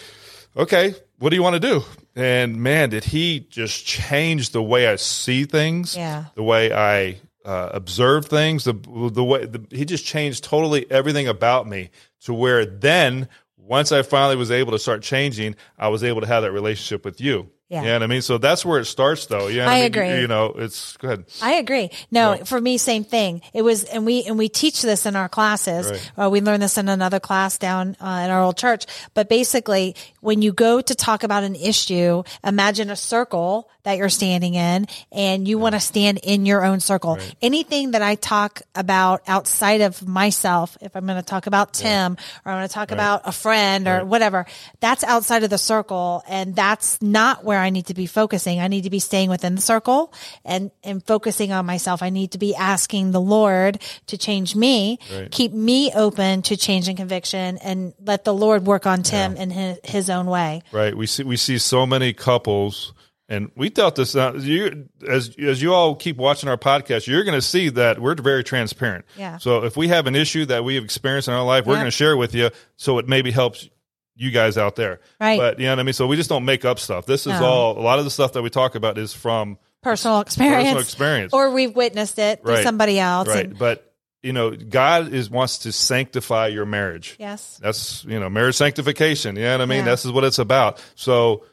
okay, 0.56 0.94
what 1.18 1.30
do 1.30 1.36
you 1.36 1.42
want 1.42 1.54
to 1.54 1.60
do? 1.60 1.82
And 2.16 2.56
man, 2.56 2.90
did 2.90 3.04
he 3.04 3.40
just 3.50 3.86
change 3.86 4.50
the 4.50 4.62
way 4.62 4.86
I 4.88 4.96
see 4.96 5.44
things, 5.44 5.96
Yeah. 5.96 6.24
the 6.34 6.42
way 6.42 6.72
I 6.72 7.18
uh, 7.44 7.70
observe 7.72 8.26
things, 8.26 8.64
the 8.64 8.74
the 9.12 9.24
way 9.24 9.46
the, 9.46 9.64
he 9.70 9.84
just 9.84 10.04
changed 10.04 10.44
totally 10.44 10.88
everything 10.90 11.26
about 11.28 11.66
me 11.68 11.90
to 12.24 12.34
where 12.34 12.64
then 12.66 13.28
once 13.56 13.92
I 13.92 14.02
finally 14.02 14.36
was 14.36 14.50
able 14.50 14.72
to 14.72 14.78
start 14.78 15.02
changing, 15.02 15.54
I 15.78 15.88
was 15.88 16.04
able 16.04 16.20
to 16.20 16.26
have 16.26 16.42
that 16.42 16.52
relationship 16.52 17.04
with 17.04 17.20
you. 17.20 17.48
Yeah. 17.72 17.82
Know 17.84 17.92
what 17.94 18.02
I 18.02 18.06
mean? 18.06 18.20
So 18.22 18.36
that's 18.36 18.64
where 18.66 18.78
it 18.80 18.84
starts 18.84 19.26
though. 19.26 19.46
Yeah. 19.48 19.68
I 19.68 19.76
mean? 19.76 19.84
agree. 19.84 20.08
You, 20.10 20.20
you 20.22 20.28
know, 20.28 20.52
it's 20.56 20.96
go 20.98 21.08
ahead. 21.08 21.24
I 21.40 21.54
agree. 21.54 21.90
No, 22.10 22.32
Right. 22.32 22.46
for 22.46 22.60
me, 22.60 22.76
same 22.76 23.02
thing. 23.04 23.40
It 23.54 23.62
was, 23.62 23.84
and 23.84 24.04
we 24.04 24.24
and 24.24 24.36
we 24.36 24.48
teach 24.50 24.82
this 24.82 25.06
in 25.06 25.16
our 25.16 25.28
classes. 25.28 25.90
Right. 25.90 26.26
Uh, 26.26 26.30
we 26.30 26.40
learned 26.42 26.62
this 26.62 26.76
in 26.76 26.88
another 26.88 27.18
class 27.20 27.56
down 27.56 27.96
uh, 28.00 28.22
in 28.24 28.30
our 28.30 28.42
old 28.42 28.58
church. 28.58 28.84
But 29.14 29.28
basically, 29.30 29.96
when 30.20 30.42
you 30.42 30.52
go 30.52 30.80
to 30.82 30.94
talk 30.94 31.22
about 31.22 31.44
an 31.44 31.54
issue, 31.54 32.22
imagine 32.44 32.90
a 32.90 32.96
circle 32.96 33.70
that 33.84 33.96
you're 33.98 34.08
standing 34.08 34.54
in, 34.54 34.86
and 35.10 35.48
you 35.48 35.58
want 35.58 35.74
to 35.74 35.80
stand 35.80 36.20
in 36.22 36.46
your 36.46 36.64
own 36.64 36.78
circle. 36.78 37.18
Anything 37.40 37.90
that 37.92 38.02
I 38.02 38.14
talk 38.14 38.62
about 38.76 39.22
outside 39.26 39.80
of 39.80 40.06
myself, 40.06 40.78
if 40.80 40.94
I'm 40.94 41.04
going 41.04 41.16
to 41.16 41.22
talk 41.24 41.48
about 41.48 41.72
Tim 41.72 42.16
or 42.44 42.52
I'm 42.52 42.58
going 42.58 42.68
to 42.68 42.72
talk 42.72 42.92
about 42.92 43.22
a 43.24 43.32
friend 43.32 43.88
or 43.88 44.04
whatever, 44.04 44.46
that's 44.78 45.02
outside 45.02 45.42
of 45.42 45.50
the 45.50 45.58
circle, 45.58 46.22
and 46.28 46.54
that's 46.54 47.02
not 47.02 47.42
where 47.44 47.58
I 47.62 47.70
need 47.70 47.86
to 47.86 47.94
be 47.94 48.06
focusing. 48.06 48.60
I 48.60 48.68
need 48.68 48.82
to 48.84 48.90
be 48.90 48.98
staying 48.98 49.30
within 49.30 49.54
the 49.54 49.60
circle 49.62 50.12
and 50.44 50.70
and 50.84 51.04
focusing 51.06 51.52
on 51.52 51.64
myself. 51.66 52.02
I 52.02 52.10
need 52.10 52.32
to 52.32 52.38
be 52.38 52.54
asking 52.54 53.12
the 53.12 53.20
Lord 53.20 53.80
to 54.08 54.18
change 54.18 54.54
me, 54.54 54.98
Right. 55.14 55.30
keep 55.30 55.52
me 55.52 55.90
open 55.94 56.42
to 56.42 56.56
change 56.56 56.88
and 56.88 56.96
conviction, 56.96 57.58
and 57.58 57.94
let 58.04 58.24
the 58.24 58.34
Lord 58.34 58.66
work 58.66 58.86
on 58.86 59.02
Tim 59.02 59.36
in 59.36 59.50
his, 59.50 59.78
his 59.84 60.10
own 60.10 60.26
way. 60.26 60.62
Right. 60.72 60.96
We 60.96 61.06
see 61.06 61.22
we 61.22 61.36
see 61.36 61.58
so 61.58 61.86
many 61.86 62.12
couples, 62.12 62.92
and 63.28 63.50
we 63.56 63.68
dealt 63.70 63.94
this 63.96 64.16
out. 64.16 64.40
You 64.40 64.88
as 65.08 65.34
as 65.38 65.62
you 65.62 65.72
all 65.72 65.94
keep 65.94 66.16
watching 66.16 66.48
our 66.48 66.56
podcast, 66.58 67.06
you're 67.06 67.24
going 67.24 67.38
to 67.38 67.42
see 67.42 67.68
that 67.70 67.98
we're 68.00 68.14
very 68.16 68.44
transparent. 68.44 69.04
Yeah. 69.16 69.38
So 69.38 69.64
if 69.64 69.76
we 69.76 69.88
have 69.88 70.06
an 70.06 70.14
issue 70.16 70.44
that 70.46 70.64
we 70.64 70.74
have 70.74 70.84
experienced 70.84 71.28
in 71.28 71.34
our 71.34 71.44
life, 71.44 71.64
we're 71.66 71.74
Yeah. 71.74 71.80
going 71.80 71.90
to 71.90 71.96
share 71.96 72.16
with 72.16 72.34
you, 72.34 72.50
so 72.76 72.98
it 72.98 73.08
maybe 73.08 73.30
helps 73.30 73.68
you 74.14 74.30
guys 74.30 74.58
out 74.58 74.76
there. 74.76 75.00
Right. 75.20 75.38
But 75.38 75.58
you 75.58 75.66
know 75.66 75.72
what 75.72 75.78
I 75.80 75.82
mean. 75.84 75.92
So 75.94 76.06
we 76.06 76.16
just 76.16 76.28
don't 76.28 76.44
make 76.44 76.64
up 76.64 76.78
stuff. 76.78 77.06
This 77.06 77.22
is 77.26 77.38
No. 77.40 77.44
all. 77.44 77.78
A 77.78 77.80
lot 77.82 77.98
of 77.98 78.04
the 78.04 78.10
stuff 78.10 78.32
that 78.34 78.42
we 78.42 78.50
talk 78.50 78.74
about 78.74 78.98
is 78.98 79.12
from 79.14 79.58
Personal 79.82 80.20
experience, 80.20 80.62
personal 80.64 80.80
experience. 80.82 81.32
or 81.32 81.50
we've 81.50 81.74
witnessed 81.74 82.18
it 82.18 82.42
through 82.42 82.54
Right. 82.54 82.62
somebody 82.64 82.98
else. 82.98 83.28
right. 83.28 83.46
and- 83.46 83.58
But 83.58 83.88
you 84.22 84.32
know, 84.32 84.50
God 84.52 85.12
is 85.12 85.28
wants 85.28 85.58
to 85.58 85.72
sanctify 85.72 86.46
your 86.48 86.64
marriage. 86.64 87.16
yes, 87.18 87.58
That's 87.60 88.04
you 88.04 88.20
know 88.20 88.28
marriage 88.30 88.54
sanctification. 88.56 89.34
You 89.36 89.42
know 89.42 89.52
what 89.52 89.60
I 89.62 89.66
mean? 89.66 89.84
Yeah. 89.84 89.90
This 89.90 90.04
is 90.04 90.12
what 90.12 90.22
it's 90.24 90.38
about. 90.38 90.80
So 90.94 91.44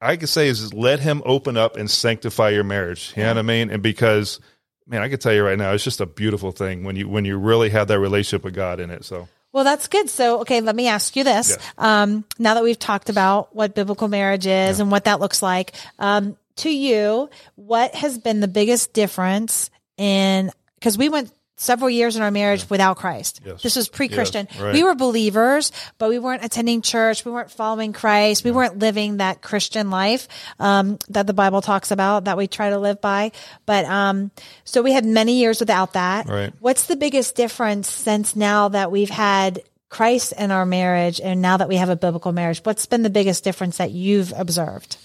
I 0.00 0.16
could 0.16 0.28
say 0.28 0.48
is 0.48 0.74
let 0.74 0.98
him 0.98 1.22
open 1.24 1.56
up 1.56 1.76
and 1.76 1.88
sanctify 1.88 2.48
your 2.50 2.64
marriage. 2.64 3.12
You 3.16 3.22
know 3.22 3.28
what 3.28 3.38
I 3.38 3.42
mean? 3.42 3.70
And 3.70 3.82
because 3.84 4.40
man, 4.88 5.00
I 5.00 5.08
can 5.08 5.20
tell 5.20 5.32
you 5.32 5.44
right 5.44 5.56
now, 5.56 5.70
it's 5.72 5.84
just 5.84 6.00
a 6.00 6.06
beautiful 6.06 6.50
thing 6.50 6.82
when 6.82 6.96
you 6.96 7.08
when 7.08 7.24
you 7.24 7.38
really 7.38 7.70
have 7.70 7.86
that 7.86 8.00
relationship 8.00 8.42
with 8.42 8.54
God 8.54 8.80
in 8.80 8.90
it. 8.90 9.04
So 9.04 9.28
Well, 9.52 9.64
that's 9.64 9.88
good. 9.88 10.08
So, 10.08 10.40
okay, 10.40 10.60
let 10.60 10.74
me 10.74 10.88
ask 10.88 11.14
you 11.14 11.24
this. 11.24 11.50
Yes. 11.50 11.72
Um, 11.76 12.24
now 12.38 12.54
that 12.54 12.62
we've 12.62 12.78
talked 12.78 13.10
about 13.10 13.54
what 13.54 13.74
biblical 13.74 14.08
marriage 14.08 14.46
is 14.46 14.80
and 14.80 14.90
what 14.90 15.04
that 15.04 15.20
looks 15.20 15.42
like, 15.42 15.72
um, 15.98 16.36
to 16.56 16.70
you, 16.70 17.28
what 17.54 17.94
has 17.94 18.18
been 18.18 18.40
the 18.40 18.48
biggest 18.48 18.92
difference 18.92 19.70
in, 19.98 20.50
cause 20.80 20.96
we 20.96 21.08
went 21.08 21.32
several 21.56 21.90
years 21.90 22.16
in 22.16 22.22
our 22.22 22.30
marriage 22.30 22.68
without 22.68 22.96
Christ. 22.96 23.40
Yes. 23.44 23.62
This 23.62 23.76
was 23.76 23.88
pre-Christian. 23.88 24.48
Yes, 24.50 24.60
right. 24.60 24.74
We 24.74 24.82
were 24.82 24.94
believers, 24.94 25.70
but 25.98 26.08
we 26.08 26.18
weren't 26.18 26.44
attending 26.44 26.82
church. 26.82 27.24
We 27.24 27.30
weren't 27.30 27.50
following 27.50 27.92
Christ. 27.92 28.44
We 28.44 28.50
weren't 28.50 28.78
living 28.78 29.18
that 29.18 29.42
Christian 29.42 29.90
life, 29.90 30.28
um, 30.58 30.98
that 31.10 31.26
the 31.26 31.34
Bible 31.34 31.60
talks 31.60 31.90
about 31.90 32.24
that 32.24 32.36
we 32.36 32.48
try 32.48 32.70
to 32.70 32.78
live 32.78 33.00
by. 33.00 33.32
But, 33.66 33.84
um, 33.84 34.30
so 34.64 34.82
we 34.82 34.92
had 34.92 35.04
many 35.04 35.38
years 35.38 35.60
without 35.60 35.92
that. 35.92 36.28
Right. 36.28 36.52
What's 36.60 36.86
the 36.86 36.96
biggest 36.96 37.36
difference 37.36 37.88
since 37.88 38.34
now 38.34 38.68
that 38.68 38.90
we've 38.90 39.10
had 39.10 39.62
Christ 39.88 40.32
in 40.32 40.50
our 40.50 40.64
marriage 40.64 41.20
and 41.20 41.42
now 41.42 41.58
that 41.58 41.68
we 41.68 41.76
have 41.76 41.90
a 41.90 41.96
biblical 41.96 42.32
marriage? 42.32 42.60
What's 42.64 42.86
been 42.86 43.02
the 43.02 43.10
biggest 43.10 43.44
difference 43.44 43.76
that 43.76 43.90
you've 43.90 44.32
observed? 44.36 44.96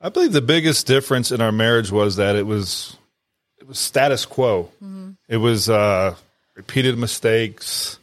I 0.00 0.08
believe 0.08 0.32
the 0.32 0.40
biggest 0.40 0.86
difference 0.86 1.32
in 1.32 1.40
our 1.40 1.52
marriage 1.52 1.90
was 1.90 2.16
that 2.16 2.36
it 2.36 2.46
was 2.46 2.96
it 3.58 3.66
was 3.66 3.78
status 3.78 4.24
quo. 4.26 4.70
Mm-hmm. 4.82 5.10
It 5.28 5.38
was 5.38 5.68
uh, 5.68 6.14
repeated 6.54 6.98
mistakes, 6.98 7.98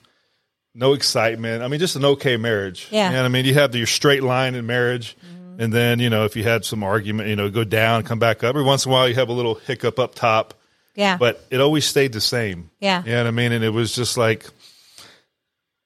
no 0.75 0.93
excitement. 0.93 1.63
I 1.63 1.67
mean, 1.67 1.79
just 1.79 1.95
an 1.95 2.05
okay 2.05 2.38
marriage. 2.38 2.88
Yeah. 2.91 3.07
Mm-hmm. 3.07 3.15
And 3.15 3.25
I 3.25 3.29
mean, 3.29 3.45
you 3.45 3.53
have 3.55 3.75
your 3.75 3.88
straight 3.88 4.24
line 4.24 4.55
in 4.55 4.65
marriage, 4.65 5.15
and 5.60 5.72
then 5.72 6.00
you 6.00 6.10
know 6.10 6.25
if 6.25 6.36
you 6.36 6.43
had 6.43 6.65
some 6.65 6.83
argument, 6.83 7.29
you 7.29 7.36
know, 7.36 7.50
go 7.50 7.63
down, 7.63 8.03
come 8.03 8.19
back 8.19 8.43
up. 8.43 8.50
Every 8.50 8.63
once 8.63 8.86
in 8.86 8.91
a 8.91 8.93
while, 8.93 9.07
you 9.07 9.15
have 9.15 9.29
a 9.29 9.33
little 9.33 9.55
hiccup 9.55 10.00
up 10.00 10.15
top, 10.15 10.55
Yeah. 10.95 11.17
but 11.17 11.45
it 11.51 11.62
always 11.62 11.86
stayed 11.86 12.13
the 12.13 12.22
same. 12.22 12.72
Yeah. 12.79 13.03
You 13.03 13.12
know 13.12 13.17
what 13.19 13.27
I 13.27 13.31
mean? 13.31 13.51
And 13.51 13.63
it 13.63 13.69
was 13.69 13.93
just 13.93 14.17
like 14.17 14.48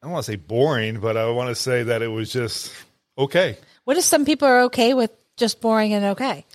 I 0.02 0.06
don't 0.06 0.12
want 0.12 0.26
to 0.26 0.32
say 0.32 0.38
boring, 0.38 1.00
but 1.00 1.18
I 1.18 1.30
want 1.32 1.50
to 1.50 1.56
say 1.56 1.84
that 1.84 2.02
it 2.02 2.08
was 2.08 2.32
just 2.32 2.72
okay. 3.18 3.58
what 3.84 3.98
if 3.98 4.04
some 4.04 4.26
people 4.26 4.48
are 4.48 4.62
okay 4.64 4.94
with 4.94 5.12
just 5.36 5.60
boring 5.60 5.94
and 5.94 6.06
okay? 6.06 6.46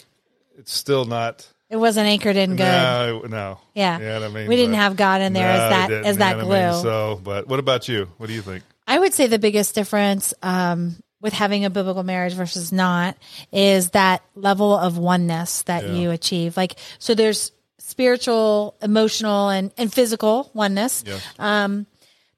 It's 0.56 0.72
still 0.72 1.04
not. 1.04 1.46
It 1.72 1.76
wasn't 1.76 2.06
anchored 2.06 2.36
in 2.36 2.50
good. 2.50 2.58
No, 2.58 3.22
no. 3.26 3.58
Yeah. 3.74 3.98
You 3.98 4.04
know 4.04 4.26
I 4.26 4.28
mean? 4.28 4.46
We 4.46 4.56
didn't 4.56 4.74
have 4.74 4.94
God 4.94 5.22
in 5.22 5.32
there 5.32 5.48
as 5.48 5.70
that- 5.70 5.90
as 6.06 6.16
that 6.18 6.36
you 6.36 6.42
know 6.42 6.48
what 6.48 6.58
I 6.58 6.62
mean? 6.64 6.72
glue. 6.74 6.82
So, 6.82 7.20
but 7.24 7.48
what 7.48 7.58
about 7.58 7.88
you? 7.88 8.08
What 8.18 8.26
do 8.26 8.34
you 8.34 8.42
think? 8.42 8.62
I 8.86 8.98
would 8.98 9.14
say 9.14 9.26
the 9.26 9.38
biggest 9.38 9.74
difference 9.74 10.34
um, 10.42 10.96
with 11.22 11.32
having 11.32 11.64
a 11.64 11.70
biblical 11.70 12.02
marriage 12.02 12.34
versus 12.34 12.72
not 12.72 13.16
is 13.52 13.90
that 13.90 14.22
level 14.34 14.76
of 14.76 14.98
oneness 14.98 15.62
that 15.62 15.84
Yeah. 15.86 15.92
you 15.94 16.10
achieve. 16.10 16.56
Like, 16.58 16.76
so 16.98 17.14
there's 17.14 17.52
spiritual, 17.78 18.74
emotional, 18.82 19.48
and, 19.48 19.72
and 19.78 19.92
physical 19.92 20.50
oneness. 20.54 21.04
Um, 21.38 21.86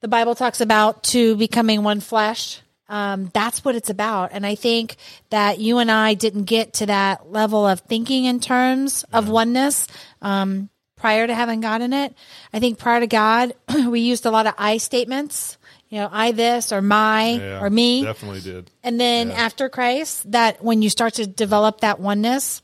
the 0.01 0.09
Bible 0.09 0.35
talks 0.35 0.61
about 0.61 1.03
two 1.03 1.37
becoming 1.37 1.83
one 1.83 2.01
flesh. 2.01 2.61
Um, 2.89 3.31
that's 3.33 3.65
what 3.65 3.75
it's 3.75 3.91
about. 3.91 4.31
And 4.33 4.45
I 4.45 4.55
think 4.55 4.97
that 5.31 5.59
you 5.59 5.79
and 5.79 5.91
I 5.91 6.15
didn't 6.15 6.45
get 6.45 6.75
to 6.75 6.87
that 6.87 7.31
level 7.31 7.67
of 7.67 7.81
thinking 7.81 8.27
in 8.27 8.41
terms 8.41 9.05
of 9.13 9.29
oneness 9.29 9.87
um, 10.21 10.69
prior 10.97 11.27
to 11.27 11.35
having 11.35 11.61
God 11.61 11.83
in 11.83 11.93
it. 11.93 12.15
I 12.53 12.61
think 12.61 12.79
prior 12.79 13.01
to 13.01 13.07
God, 13.07 13.55
we 13.89 14.01
used 14.01 14.27
a 14.27 14.31
lot 14.31 14.47
of 14.47 14.55
I 14.59 14.77
statements. 14.77 15.59
You 15.89 16.01
know, 16.01 16.09
I 16.11 16.33
this 16.33 16.73
or 16.73 16.83
my 16.83 17.31
Yeah, 17.31 17.63
or 17.63 17.71
me. 17.71 18.03
Definitely 18.03 18.41
did. 18.41 18.71
And 18.83 19.01
then 19.01 19.31
after 19.31 19.69
Christ, 19.69 20.31
that 20.33 20.63
when 20.63 20.83
you 20.83 20.91
start 20.91 21.15
to 21.15 21.27
develop 21.27 21.81
that 21.81 22.01
oneness, 22.01 22.63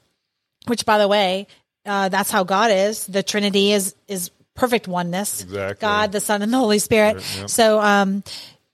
which 0.66 0.84
by 0.84 0.98
the 0.98 1.08
way, 1.08 1.46
uh, 1.86 2.08
that's 2.08 2.30
how 2.30 2.44
God 2.44 2.70
is. 2.70 3.06
The 3.06 3.22
Trinity 3.22 3.72
is 3.72 3.94
is 4.08 4.30
perfect 4.54 4.86
oneness. 4.88 5.42
Exactly. 5.42 5.80
God, 5.80 6.12
the 6.12 6.20
Son, 6.20 6.42
and 6.42 6.52
the 6.52 6.58
Holy 6.58 6.78
Spirit. 6.78 7.22
So 7.46 7.80
um, 7.80 8.22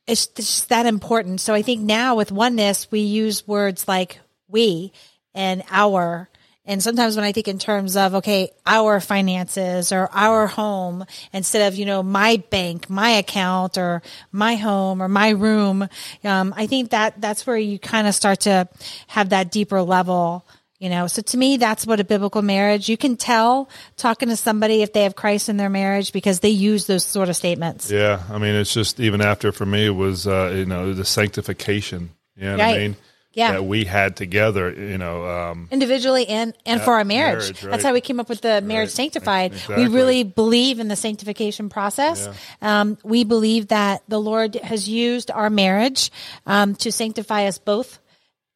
it's, 0.06 0.26
just 0.26 0.68
that 0.68 0.86
important. 0.86 1.40
So 1.40 1.54
I 1.54 1.62
think 1.62 1.82
now 1.82 2.14
with 2.14 2.30
oneness, 2.32 2.90
we 2.90 3.00
use 3.00 3.46
words 3.46 3.88
like 3.88 4.20
we 4.48 4.92
and 5.34 5.62
our. 5.70 6.28
And 6.68 6.82
sometimes 6.82 7.14
when 7.14 7.24
I 7.24 7.30
think 7.30 7.46
in 7.46 7.58
terms 7.58 7.96
of, 7.96 8.16
okay, 8.16 8.50
our 8.66 8.98
finances 9.00 9.92
or 9.92 10.08
our 10.12 10.48
home 10.48 11.04
instead 11.32 11.68
of, 11.68 11.78
you 11.78 11.86
know, 11.86 12.02
my 12.02 12.42
bank, 12.50 12.90
my 12.90 13.10
account 13.10 13.78
or 13.78 14.02
my 14.32 14.56
home 14.56 15.00
or 15.00 15.08
my 15.08 15.30
room, 15.30 15.88
um, 16.24 16.54
I 16.56 16.66
think 16.66 16.90
that 16.90 17.20
that's 17.20 17.46
where 17.46 17.56
you 17.56 17.78
kind 17.78 18.08
of 18.08 18.14
start 18.16 18.40
to 18.40 18.68
have 19.06 19.28
that 19.28 19.52
deeper 19.52 19.80
level, 19.80 20.44
you 20.78 20.88
know. 20.90 21.06
So 21.06 21.22
to 21.22 21.36
me, 21.36 21.56
that's 21.56 21.86
what 21.86 22.00
a 22.00 22.04
biblical 22.04 22.42
marriage, 22.42 22.88
you 22.88 22.96
can 22.96 23.16
tell 23.16 23.68
talking 23.96 24.28
to 24.28 24.36
somebody 24.36 24.82
if 24.82 24.92
they 24.92 25.02
have 25.04 25.14
Christ 25.16 25.48
in 25.48 25.56
their 25.56 25.70
marriage 25.70 26.12
because 26.12 26.40
they 26.40 26.50
use 26.50 26.86
those 26.86 27.04
sort 27.04 27.28
of 27.28 27.36
statements. 27.36 27.90
Yeah, 27.90 28.22
I 28.30 28.38
mean, 28.38 28.54
it's 28.54 28.72
just 28.72 29.00
even 29.00 29.20
after 29.20 29.52
for 29.52 29.66
me 29.66 29.86
it 29.86 29.90
was 29.90 30.26
uh, 30.26 30.52
you 30.54 30.66
know 30.66 30.92
the 30.92 31.04
sanctification. 31.04 32.10
You 32.36 32.44
know 32.44 32.56
Right. 32.58 32.74
I 32.74 32.78
mean? 32.78 32.96
Yeah. 33.32 33.52
That 33.52 33.64
we 33.66 33.84
had 33.84 34.16
together. 34.16 34.72
You 34.72 34.96
know, 34.96 35.26
um, 35.28 35.68
individually 35.70 36.26
and 36.26 36.54
and 36.64 36.80
for 36.80 36.94
our 36.94 37.04
marriage. 37.04 37.42
marriage, 37.42 37.64
right. 37.64 37.70
That's 37.70 37.84
how 37.84 37.92
we 37.92 38.00
came 38.00 38.18
up 38.18 38.30
with 38.30 38.40
the 38.40 38.62
marriage 38.62 38.88
sanctified. 38.88 39.52
Exactly. 39.52 39.76
We 39.88 39.94
really 39.94 40.22
believe 40.24 40.80
in 40.80 40.88
the 40.88 40.96
sanctification 40.96 41.68
process. 41.68 42.30
Um, 42.62 42.96
we 43.04 43.24
believe 43.24 43.68
that 43.68 44.02
the 44.08 44.18
Lord 44.18 44.54
has 44.54 44.88
used 44.88 45.30
our 45.30 45.50
marriage 45.50 46.10
um, 46.46 46.76
to 46.76 46.90
sanctify 46.90 47.44
us 47.46 47.58
both 47.58 47.98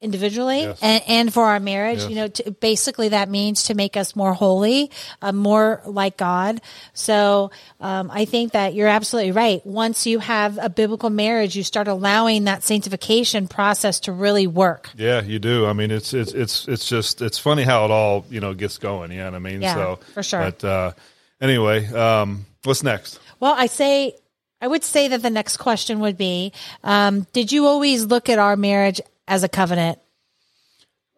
individually 0.02 0.60
Yes. 0.62 0.78
and, 0.82 1.02
and 1.06 1.34
for 1.34 1.44
our 1.44 1.60
marriage. 1.60 2.00
Yes. 2.00 2.08
You 2.08 2.16
know, 2.16 2.28
to, 2.28 2.50
basically 2.52 3.10
that 3.10 3.28
means 3.28 3.64
to 3.64 3.74
make 3.74 3.96
us 3.96 4.16
more 4.16 4.32
holy, 4.32 4.90
uh, 5.20 5.32
more 5.32 5.82
like 5.84 6.16
God. 6.16 6.60
So 6.94 7.50
um, 7.80 8.10
I 8.10 8.24
think 8.24 8.52
that 8.52 8.74
you're 8.74 8.88
absolutely 8.88 9.32
right. 9.32 9.64
Once 9.66 10.06
you 10.06 10.18
have 10.18 10.58
a 10.60 10.68
biblical 10.70 11.10
marriage, 11.10 11.54
you 11.56 11.62
start 11.62 11.86
allowing 11.88 12.44
that 12.44 12.62
sanctification 12.62 13.46
process 13.48 14.00
to 14.00 14.12
really 14.12 14.46
work. 14.46 14.90
yeah, 14.96 15.22
you 15.22 15.38
do. 15.38 15.66
I 15.66 15.72
mean, 15.74 15.90
it's 15.90 16.14
it's 16.14 16.32
it's 16.32 16.66
it's 16.68 16.88
just 16.88 17.20
it's 17.22 17.38
funny 17.38 17.62
how 17.64 17.84
it 17.84 17.90
all 17.90 18.24
you 18.30 18.40
know 18.40 18.54
gets 18.54 18.78
going. 18.78 19.10
You 19.12 19.18
know 19.18 19.24
what 19.26 19.34
I 19.34 19.38
mean? 19.38 19.62
Yeah, 19.62 19.74
so 19.74 19.98
for 20.14 20.22
sure. 20.22 20.40
But 20.40 20.64
uh, 20.64 20.92
anyway, 21.40 21.86
um, 21.92 22.46
what's 22.64 22.82
next? 22.82 23.20
Well, 23.38 23.54
I 23.56 23.66
say, 23.66 24.14
I 24.60 24.68
would 24.68 24.84
say 24.84 25.08
that 25.08 25.22
the 25.22 25.30
next 25.30 25.56
question 25.58 26.00
would 26.00 26.16
be, 26.18 26.52
um, 26.84 27.26
did 27.32 27.52
you 27.52 27.66
always 27.66 28.04
look 28.06 28.28
at 28.28 28.38
our 28.38 28.56
marriage 28.56 29.00
as 29.30 29.42
a 29.44 29.48
covenant? 29.48 29.98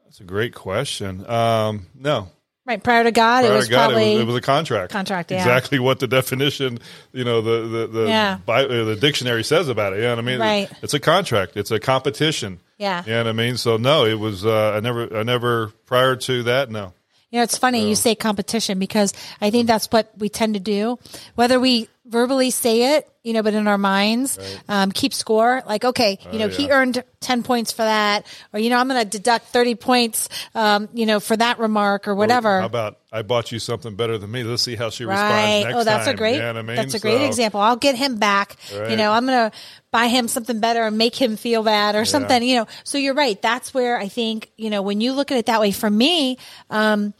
That's 0.04 0.20
a 0.20 0.24
great 0.24 0.54
question. 0.54 1.26
Um, 1.28 1.86
no, 1.94 2.28
Right. 2.64 2.80
Prior 2.80 3.02
to 3.02 3.10
God, 3.10 3.40
Prior 3.40 3.46
it 3.50 3.54
to 3.54 3.56
was 3.56 3.68
God, 3.68 3.86
probably, 3.88 4.12
it, 4.12 4.14
was, 4.14 4.22
it 4.22 4.26
was 4.26 4.36
a 4.36 4.40
contract. 4.40 4.92
Contract, 4.92 5.32
yeah. 5.32 5.38
Exactly 5.38 5.80
what 5.80 5.98
the 5.98 6.06
definition, 6.06 6.78
you 7.12 7.24
know, 7.24 7.40
the 7.40 7.66
the 7.66 7.86
the, 7.88 8.06
Yeah. 8.06 8.38
Bi- 8.46 8.66
the 8.66 8.94
dictionary 8.94 9.42
says 9.42 9.68
about 9.68 9.94
it. 9.94 10.02
Yeah, 10.02 10.14
I 10.14 10.20
mean, 10.20 10.38
Right. 10.38 10.70
it's 10.80 10.94
a 10.94 11.00
contract. 11.00 11.56
It's 11.56 11.72
a 11.72 11.80
competition. 11.80 12.60
Yeah. 12.78 13.02
You 13.04 13.10
know 13.12 13.18
what 13.18 13.26
I 13.26 13.32
mean? 13.32 13.56
So 13.56 13.78
no, 13.78 14.04
it 14.04 14.14
was. 14.18 14.46
Uh, 14.46 14.74
I 14.76 14.80
never. 14.80 15.16
I 15.16 15.24
never. 15.24 15.72
Prior 15.86 16.14
to 16.14 16.44
that, 16.44 16.70
no. 16.70 16.92
You 17.30 17.38
know, 17.38 17.42
it's 17.42 17.58
funny 17.58 17.88
you 17.88 17.96
say 17.96 18.14
competition 18.14 18.78
because 18.78 19.12
I 19.40 19.50
think 19.50 19.66
that's 19.66 19.86
what 19.86 20.12
we 20.16 20.28
tend 20.28 20.54
to 20.54 20.60
do. 20.60 21.00
Whether 21.34 21.58
we 21.58 21.88
verbally 22.06 22.50
say 22.50 22.96
it, 22.96 23.08
you 23.22 23.32
know, 23.32 23.42
but 23.42 23.54
in 23.54 23.68
our 23.68 23.78
minds, 23.78 24.38
um, 24.68 24.90
keep 24.90 25.14
score. 25.14 25.62
Like, 25.66 25.84
okay, 25.84 26.18
you 26.32 26.38
know, 26.38 26.48
he 26.48 26.64
Oh, 26.64 26.66
yeah. 26.68 26.74
earned 26.74 27.04
10 27.20 27.42
points 27.44 27.70
for 27.70 27.82
that, 27.82 28.26
or, 28.52 28.58
you 28.58 28.68
know, 28.68 28.78
I'm 28.78 28.88
going 28.88 29.00
to 29.02 29.08
deduct 29.08 29.46
30 29.46 29.76
points, 29.76 30.28
um, 30.54 30.88
you 30.92 31.06
know, 31.06 31.20
for 31.20 31.36
that 31.36 31.58
remark 31.60 32.08
or 32.08 32.14
whatever. 32.16 32.60
How 32.60 32.66
about 32.66 32.98
I 33.12 33.22
bought 33.22 33.52
you 33.52 33.58
something 33.60 33.94
better 33.94 34.18
than 34.18 34.30
me? 34.30 34.42
Let's 34.42 34.62
see 34.62 34.74
how 34.74 34.90
she 34.90 35.04
responds 35.04 35.30
Right. 35.32 35.62
next 35.64 35.76
Oh, 35.76 35.84
that's 35.84 36.06
time. 36.06 36.14
a 36.14 36.18
great. 36.18 36.34
You 36.36 36.40
know 36.42 36.58
I 36.58 36.62
mean? 36.62 36.76
That's 36.76 36.94
a 36.94 36.98
great 36.98 37.18
So, 37.18 37.26
example. 37.26 37.60
I'll 37.60 37.76
get 37.76 37.94
him 37.94 38.16
back. 38.16 38.56
You 38.88 38.96
know, 38.96 39.12
I'm 39.12 39.24
gonna 39.24 39.52
buy 39.92 40.08
him 40.08 40.26
something 40.26 40.58
better 40.58 40.82
and 40.82 40.98
make 40.98 41.14
him 41.14 41.36
feel 41.36 41.62
bad 41.62 41.94
or 41.94 42.04
something. 42.04 42.42
You 42.42 42.56
know, 42.56 42.66
so 42.82 42.98
you're 42.98 43.14
right. 43.14 43.40
That's 43.40 43.72
where 43.72 43.96
I 43.98 44.08
think 44.08 44.50
you 44.56 44.70
know 44.70 44.82
when 44.82 45.00
you 45.00 45.12
look 45.12 45.30
at 45.30 45.38
it 45.38 45.46
that 45.46 45.60
way. 45.60 45.70
For 45.70 45.90
me, 45.90 46.38
um, 46.70 47.14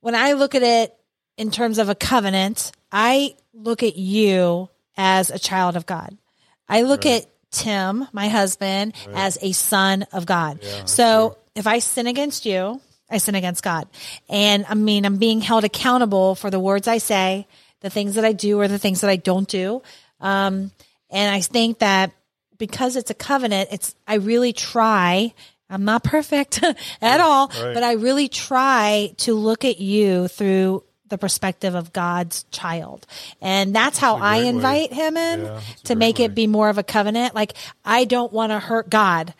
when 0.00 0.14
I 0.14 0.32
look 0.32 0.54
at 0.54 0.62
it 0.62 0.94
in 1.36 1.50
terms 1.50 1.78
of 1.78 1.88
a 1.90 1.94
covenant, 1.94 2.72
I 2.90 3.34
look 3.52 3.82
at 3.82 3.96
you 3.96 4.68
as 4.96 5.30
a 5.30 5.38
child 5.38 5.76
of 5.76 5.86
God. 5.86 6.16
I 6.68 6.82
look 6.82 7.04
at 7.06 7.26
Tim, 7.50 8.08
my 8.12 8.28
husband, 8.28 8.94
as 9.14 9.36
a 9.42 9.52
son 9.52 10.04
of 10.12 10.24
God. 10.26 10.60
so 10.86 11.36
if 11.54 11.66
I 11.66 11.80
sin 11.80 12.06
against 12.06 12.46
you, 12.46 12.80
I 13.10 13.18
sin 13.18 13.34
against 13.34 13.62
God. 13.62 13.88
And 14.30 14.64
I 14.68 14.74
mean, 14.74 15.04
I'm 15.04 15.18
being 15.18 15.40
held 15.42 15.64
accountable 15.64 16.34
for 16.34 16.48
the 16.50 16.58
words 16.60 16.88
I 16.88 16.96
say, 16.98 17.46
the 17.80 17.90
things 17.90 18.14
that 18.14 18.24
I 18.24 18.32
do 18.32 18.58
or 18.58 18.68
the 18.68 18.78
things 18.78 19.02
that 19.02 19.10
I 19.10 19.16
don't 19.16 19.46
do. 19.48 19.82
Um, 20.20 20.70
and 21.10 21.34
I 21.34 21.40
think 21.42 21.80
that 21.80 22.12
because 22.56 22.96
it's 22.96 23.10
a 23.10 23.14
covenant, 23.14 23.68
it's, 23.72 23.94
I 24.06 24.14
really 24.14 24.54
try, 24.54 25.34
I'm 25.68 25.84
not 25.84 26.04
perfect 26.04 26.62
at 27.02 27.20
all, 27.20 27.48
Right. 27.48 27.74
but 27.74 27.82
I 27.82 27.92
really 27.94 28.28
try 28.28 29.12
to 29.18 29.34
look 29.34 29.64
at 29.66 29.78
you 29.78 30.28
through 30.28 30.84
the 31.12 31.18
perspective 31.18 31.74
of 31.76 31.92
God's 31.92 32.44
child. 32.50 33.06
And 33.40 33.72
that's 33.74 33.98
how 33.98 34.16
I 34.16 34.38
great 34.40 34.42
way. 34.42 34.48
invite 34.48 34.92
him 34.92 35.16
in 35.16 35.44
Yeah, 35.44 35.60
to 35.84 35.94
make 35.94 36.18
way. 36.18 36.24
it 36.24 36.34
be 36.34 36.46
more 36.48 36.68
of 36.68 36.78
a 36.78 36.82
covenant. 36.82 37.34
Like 37.34 37.52
I 37.84 38.04
don't 38.04 38.32
want 38.32 38.50
to 38.50 38.58
hurt 38.58 38.90
God. 38.90 39.34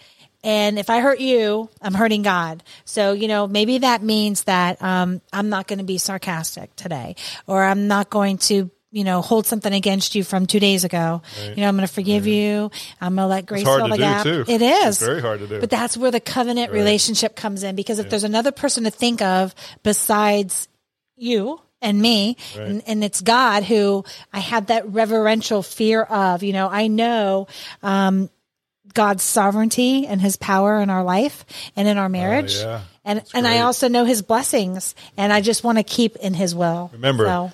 And 0.44 0.76
if 0.78 0.90
I 0.90 1.00
hurt 1.00 1.20
you, 1.20 1.68
I'm 1.80 1.94
hurting 1.94 2.22
God. 2.22 2.64
So, 2.85 3.12
you 3.12 3.28
know, 3.28 3.46
maybe 3.46 3.78
that 3.78 4.02
means 4.02 4.44
that 4.44 4.82
um, 4.82 5.20
I'm 5.32 5.48
not 5.50 5.68
going 5.68 5.78
to 5.78 5.85
be 5.85 5.98
sarcastic 5.98 6.74
today, 6.74 7.14
or 7.46 7.62
I'm 7.62 7.87
not 7.87 8.11
going 8.11 8.38
to, 8.48 8.68
you 8.90 9.04
know, 9.04 9.22
hold 9.22 9.46
something 9.46 9.72
against 9.72 10.16
you 10.16 10.24
from 10.24 10.46
two 10.46 10.58
days 10.58 10.82
ago. 10.82 11.22
You 11.40 11.62
know, 11.62 11.68
I'm 11.68 11.76
going 11.76 11.87
to 11.87 11.94
forgive 11.94 12.26
you. 12.26 12.72
I'm 13.00 13.14
going 13.14 13.24
to 13.24 13.28
let 13.28 13.46
grace 13.46 13.62
fill 13.62 13.88
the 13.88 13.96
gap. 13.96 14.24
too. 14.24 14.44
It 14.48 14.61
is 14.62 14.96
It's 14.96 15.06
very 15.06 15.20
hard 15.22 15.38
to 15.40 15.46
do. 15.46 15.61
But 15.61 15.70
that's 15.70 15.96
where 15.96 16.11
the 16.11 16.18
covenant 16.20 16.72
relationship 16.72 17.37
comes 17.37 17.62
in 17.62 17.76
because 17.76 18.00
if 18.00 18.11
there's 18.11 18.24
another 18.24 18.50
person 18.50 18.82
to 18.82 18.90
think 18.90 19.22
of 19.22 19.54
besides 19.85 20.66
you 21.16 21.61
and 21.81 22.01
me 22.01 22.37
and, 22.57 22.83
and 22.87 23.03
it's 23.05 23.20
god 23.20 23.64
who 23.64 24.05
i 24.33 24.38
had 24.38 24.68
that 24.68 24.88
reverential 24.88 25.62
fear 25.62 26.03
of 26.03 26.42
you 26.42 26.53
know 26.53 26.68
i 26.68 26.87
know 26.87 27.46
um, 27.83 28.31
god's 28.94 29.22
sovereignty 29.22 30.07
and 30.07 30.20
his 30.20 30.37
power 30.37 30.81
in 30.81 30.90
our 30.90 31.03
life 31.05 31.44
and 31.77 31.88
in 31.88 31.98
our 31.98 32.09
marriage 32.09 32.57
Oh, 32.59 32.62
yeah. 32.68 32.81
and 33.05 33.18
That's 33.20 33.35
and 33.35 33.46
i 33.46 33.61
also 33.61 33.88
know 33.88 34.05
his 34.05 34.22
blessings 34.22 34.94
and 35.16 35.33
i 35.33 35.40
just 35.40 35.64
want 35.64 35.79
to 35.79 35.85
keep 35.85 36.16
in 36.16 36.35
his 36.35 36.55
will 36.55 36.90
Remember, 36.92 37.27
so, 37.27 37.53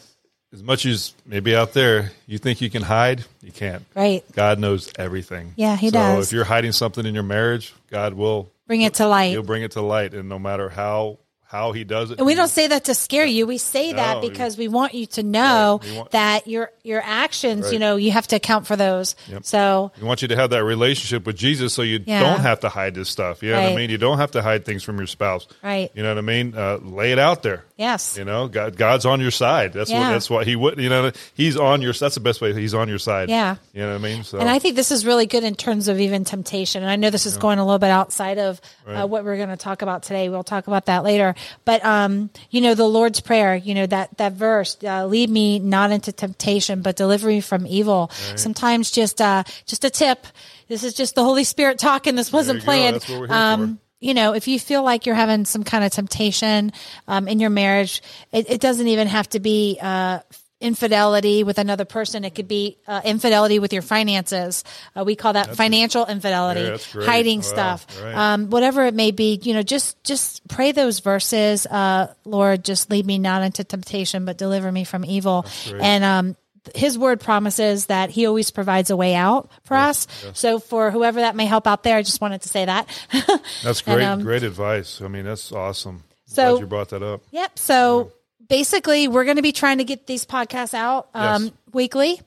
As 0.52 0.62
much 0.62 0.86
as 0.86 1.14
maybe 1.26 1.54
out 1.56 1.72
there 1.72 2.12
you 2.26 2.38
think 2.38 2.60
you 2.60 2.70
can 2.70 2.82
hide, 2.82 3.24
you 3.42 3.52
can't. 3.52 3.84
right 3.94 4.24
God 4.32 4.58
knows 4.58 4.92
everything. 4.98 5.52
Yeah, 5.56 5.76
he 5.76 5.88
so 5.88 5.92
does. 5.94 6.26
if 6.28 6.32
you're 6.32 6.44
hiding 6.44 6.72
something 6.72 7.04
in 7.06 7.12
your 7.14 7.22
marriage, 7.22 7.74
God 7.90 8.14
will 8.14 8.50
bring 8.66 8.82
it 8.82 8.94
to 8.94 9.06
light 9.08 9.30
he'll 9.30 9.42
bring 9.42 9.62
it 9.62 9.72
to 9.72 9.80
light 9.82 10.12
and 10.14 10.28
no 10.28 10.38
matter 10.38 10.68
how 10.68 11.18
how 11.48 11.72
he 11.72 11.82
does 11.82 12.10
it. 12.10 12.18
And 12.18 12.26
we 12.26 12.34
don't 12.34 12.48
say 12.48 12.66
that 12.66 12.84
to 12.84 12.94
scare 12.94 13.24
you. 13.24 13.46
We 13.46 13.56
say 13.56 13.94
that 13.94 14.22
No, 14.22 14.28
because 14.28 14.58
we 14.58 14.68
want 14.68 14.92
you 14.92 15.06
to 15.06 15.22
know 15.22 15.80
Right. 15.82 15.96
Want- 15.96 16.10
that 16.10 16.46
your 16.46 16.70
your 16.84 17.00
actions, 17.02 17.72
you 17.72 17.78
know, 17.78 17.96
you 17.96 18.10
have 18.10 18.26
to 18.28 18.36
account 18.36 18.66
for 18.66 18.76
those. 18.76 19.16
Yep. 19.28 19.44
So 19.46 19.90
We 19.98 20.06
want 20.06 20.20
you 20.20 20.28
to 20.28 20.36
have 20.36 20.50
that 20.50 20.62
relationship 20.64 21.24
with 21.26 21.36
Jesus 21.36 21.72
so 21.72 21.80
you 21.82 22.00
Yeah. 22.04 22.20
don't 22.20 22.40
have 22.40 22.60
to 22.60 22.68
hide 22.68 22.94
this 22.94 23.08
stuff. 23.08 23.42
You 23.42 23.52
know 23.52 23.62
what 23.62 23.72
I 23.72 23.76
mean? 23.76 23.88
You 23.88 23.96
don't 23.98 24.18
have 24.18 24.32
to 24.32 24.42
hide 24.42 24.66
things 24.66 24.82
from 24.82 24.98
your 24.98 25.06
spouse. 25.06 25.46
Right. 25.62 25.90
You 25.94 26.02
know 26.02 26.10
what 26.10 26.18
I 26.18 26.20
mean? 26.22 26.54
Uh, 26.54 26.78
lay 26.82 27.12
it 27.12 27.18
out 27.18 27.42
there. 27.42 27.64
Yes, 27.78 28.16
You 28.18 28.24
know, 28.24 28.48
God, 28.48 28.76
God's 28.76 29.06
on 29.06 29.20
your 29.20 29.30
side. 29.30 29.72
That's 29.72 29.90
what 29.90 29.98
that's 30.00 30.28
what 30.28 30.46
he 30.46 30.56
would. 30.56 30.78
You 30.78 30.88
know, 30.88 31.12
he's 31.34 31.56
on 31.56 31.80
your. 31.80 31.92
That's 31.92 32.16
the 32.16 32.20
best 32.20 32.40
way. 32.40 32.52
He's 32.52 32.74
on 32.74 32.88
your 32.88 32.98
side. 32.98 33.30
Yeah. 33.30 33.56
You 33.72 33.82
know 33.82 33.92
what 33.92 33.94
I 33.94 33.98
mean? 33.98 34.24
So 34.24 34.38
and 34.38 34.48
I 34.48 34.58
think 34.58 34.76
this 34.76 34.90
is 34.90 35.06
really 35.06 35.26
good 35.26 35.44
in 35.44 35.54
terms 35.54 35.88
of 35.88 36.00
even 36.00 36.24
temptation. 36.24 36.82
And 36.82 36.90
I 36.90 36.96
know 36.96 37.10
this 37.10 37.24
is 37.24 37.36
going 37.36 37.58
a 37.58 37.64
little 37.64 37.78
bit 37.78 37.90
outside 37.90 38.38
of 38.38 38.60
uh, 38.86 39.06
what 39.06 39.24
we're 39.24 39.36
going 39.36 39.48
to 39.48 39.56
talk 39.56 39.82
about 39.82 40.02
today. 40.02 40.28
We'll 40.28 40.44
talk 40.44 40.66
about 40.66 40.86
that 40.86 41.04
later. 41.04 41.34
But 41.64 41.84
um, 41.84 42.30
you 42.50 42.60
know, 42.60 42.74
the 42.74 42.88
Lord's 42.88 43.20
prayer. 43.20 43.54
You 43.54 43.74
know 43.74 43.86
that 43.86 44.18
that 44.18 44.32
verse, 44.32 44.76
uh, 44.82 45.06
"Lead 45.06 45.30
me 45.30 45.60
not 45.60 45.92
into 45.92 46.12
temptation, 46.12 46.82
but 46.82 46.96
deliver 46.96 47.28
me 47.28 47.40
from 47.40 47.66
evil." 47.66 48.10
Sometimes 48.36 48.90
just 48.90 49.20
uh, 49.20 49.44
just 49.66 49.84
a 49.84 49.90
tip. 49.90 50.26
This 50.68 50.84
is 50.84 50.92
just 50.94 51.14
the 51.14 51.24
Holy 51.24 51.44
Spirit 51.44 51.78
talking. 51.78 52.14
This 52.14 52.32
wasn't 52.32 52.62
planned. 52.62 52.96
That's 52.96 53.08
what 53.08 53.20
we're 53.20 53.26
here 53.28 53.36
um, 53.36 53.80
you 54.00 54.14
know, 54.14 54.34
if 54.34 54.46
you 54.48 54.58
feel 54.60 54.82
like 54.82 55.06
you're 55.06 55.14
having 55.14 55.44
some 55.44 55.64
kind 55.64 55.84
of 55.84 55.90
temptation 55.92 56.72
um, 57.08 57.26
in 57.28 57.40
your 57.40 57.50
marriage, 57.50 58.02
it, 58.32 58.48
it 58.50 58.60
doesn't 58.60 58.86
even 58.86 59.08
have 59.08 59.28
to 59.30 59.40
be 59.40 59.78
uh, 59.82 60.20
infidelity 60.60 61.44
with 61.44 61.58
another 61.58 61.84
person. 61.84 62.24
It 62.24 62.34
could 62.34 62.48
be 62.48 62.78
uh, 62.86 63.00
infidelity 63.04 63.58
with 63.58 63.72
your 63.72 63.82
finances. 63.82 64.64
Uh, 64.96 65.04
we 65.04 65.14
call 65.16 65.32
that 65.34 65.54
financial 65.56 66.04
infidelity, 66.06 66.60
Yeah, 66.62 66.78
hiding 67.04 67.38
Wow. 67.38 67.42
stuff, 67.42 67.86
Right. 68.02 68.14
um, 68.34 68.50
whatever 68.50 68.84
it 68.86 68.94
may 68.94 69.10
be. 69.10 69.38
You 69.42 69.54
know, 69.54 69.62
just 69.62 70.02
just 70.04 70.46
pray 70.48 70.72
those 70.72 71.00
verses. 71.00 71.66
Uh, 71.66 72.12
Lord, 72.24 72.64
just 72.64 72.90
lead 72.90 73.06
me 73.06 73.18
not 73.18 73.42
into 73.42 73.64
temptation, 73.64 74.24
but 74.24 74.36
deliver 74.36 74.70
me 74.70 74.84
from 74.84 75.04
evil. 75.04 75.46
And 75.80 76.04
um, 76.04 76.36
his 76.74 76.98
word 76.98 77.20
promises 77.20 77.86
that 77.86 78.10
he 78.10 78.26
always 78.26 78.50
provides 78.50 78.90
a 78.90 78.96
way 78.96 79.14
out 79.14 79.50
for 79.64 79.74
us. 79.76 80.06
So 80.34 80.58
for 80.58 80.90
whoever 80.90 81.20
that 81.20 81.36
may 81.36 81.46
help 81.46 81.66
out 81.66 81.82
there, 81.82 81.96
I 81.96 82.02
just 82.02 82.20
wanted 82.20 82.42
to 82.42 82.48
say 82.48 82.64
that. 82.64 82.86
that's 83.62 83.80
and, 83.82 83.96
great. 83.96 84.04
um, 84.04 84.22
great 84.22 84.42
advice. 84.42 85.00
I 85.02 85.08
mean, 85.08 85.24
that's 85.24 85.52
awesome. 85.52 86.04
So- 86.26 86.52
Glad 86.52 86.60
you 86.60 86.66
brought 86.66 86.88
that 86.90 87.02
up. 87.02 87.22
Yep. 87.30 87.58
So 87.58 88.12
basically, 88.48 89.08
we're 89.08 89.24
going 89.24 89.36
to 89.36 89.42
be 89.42 89.52
trying 89.52 89.78
to 89.78 89.84
get 89.84 90.06
these 90.06 90.24
podcasts 90.26 90.74
out 90.74 91.08
um, 91.14 91.44
Yes. 91.44 91.52
weekly. 91.72 92.20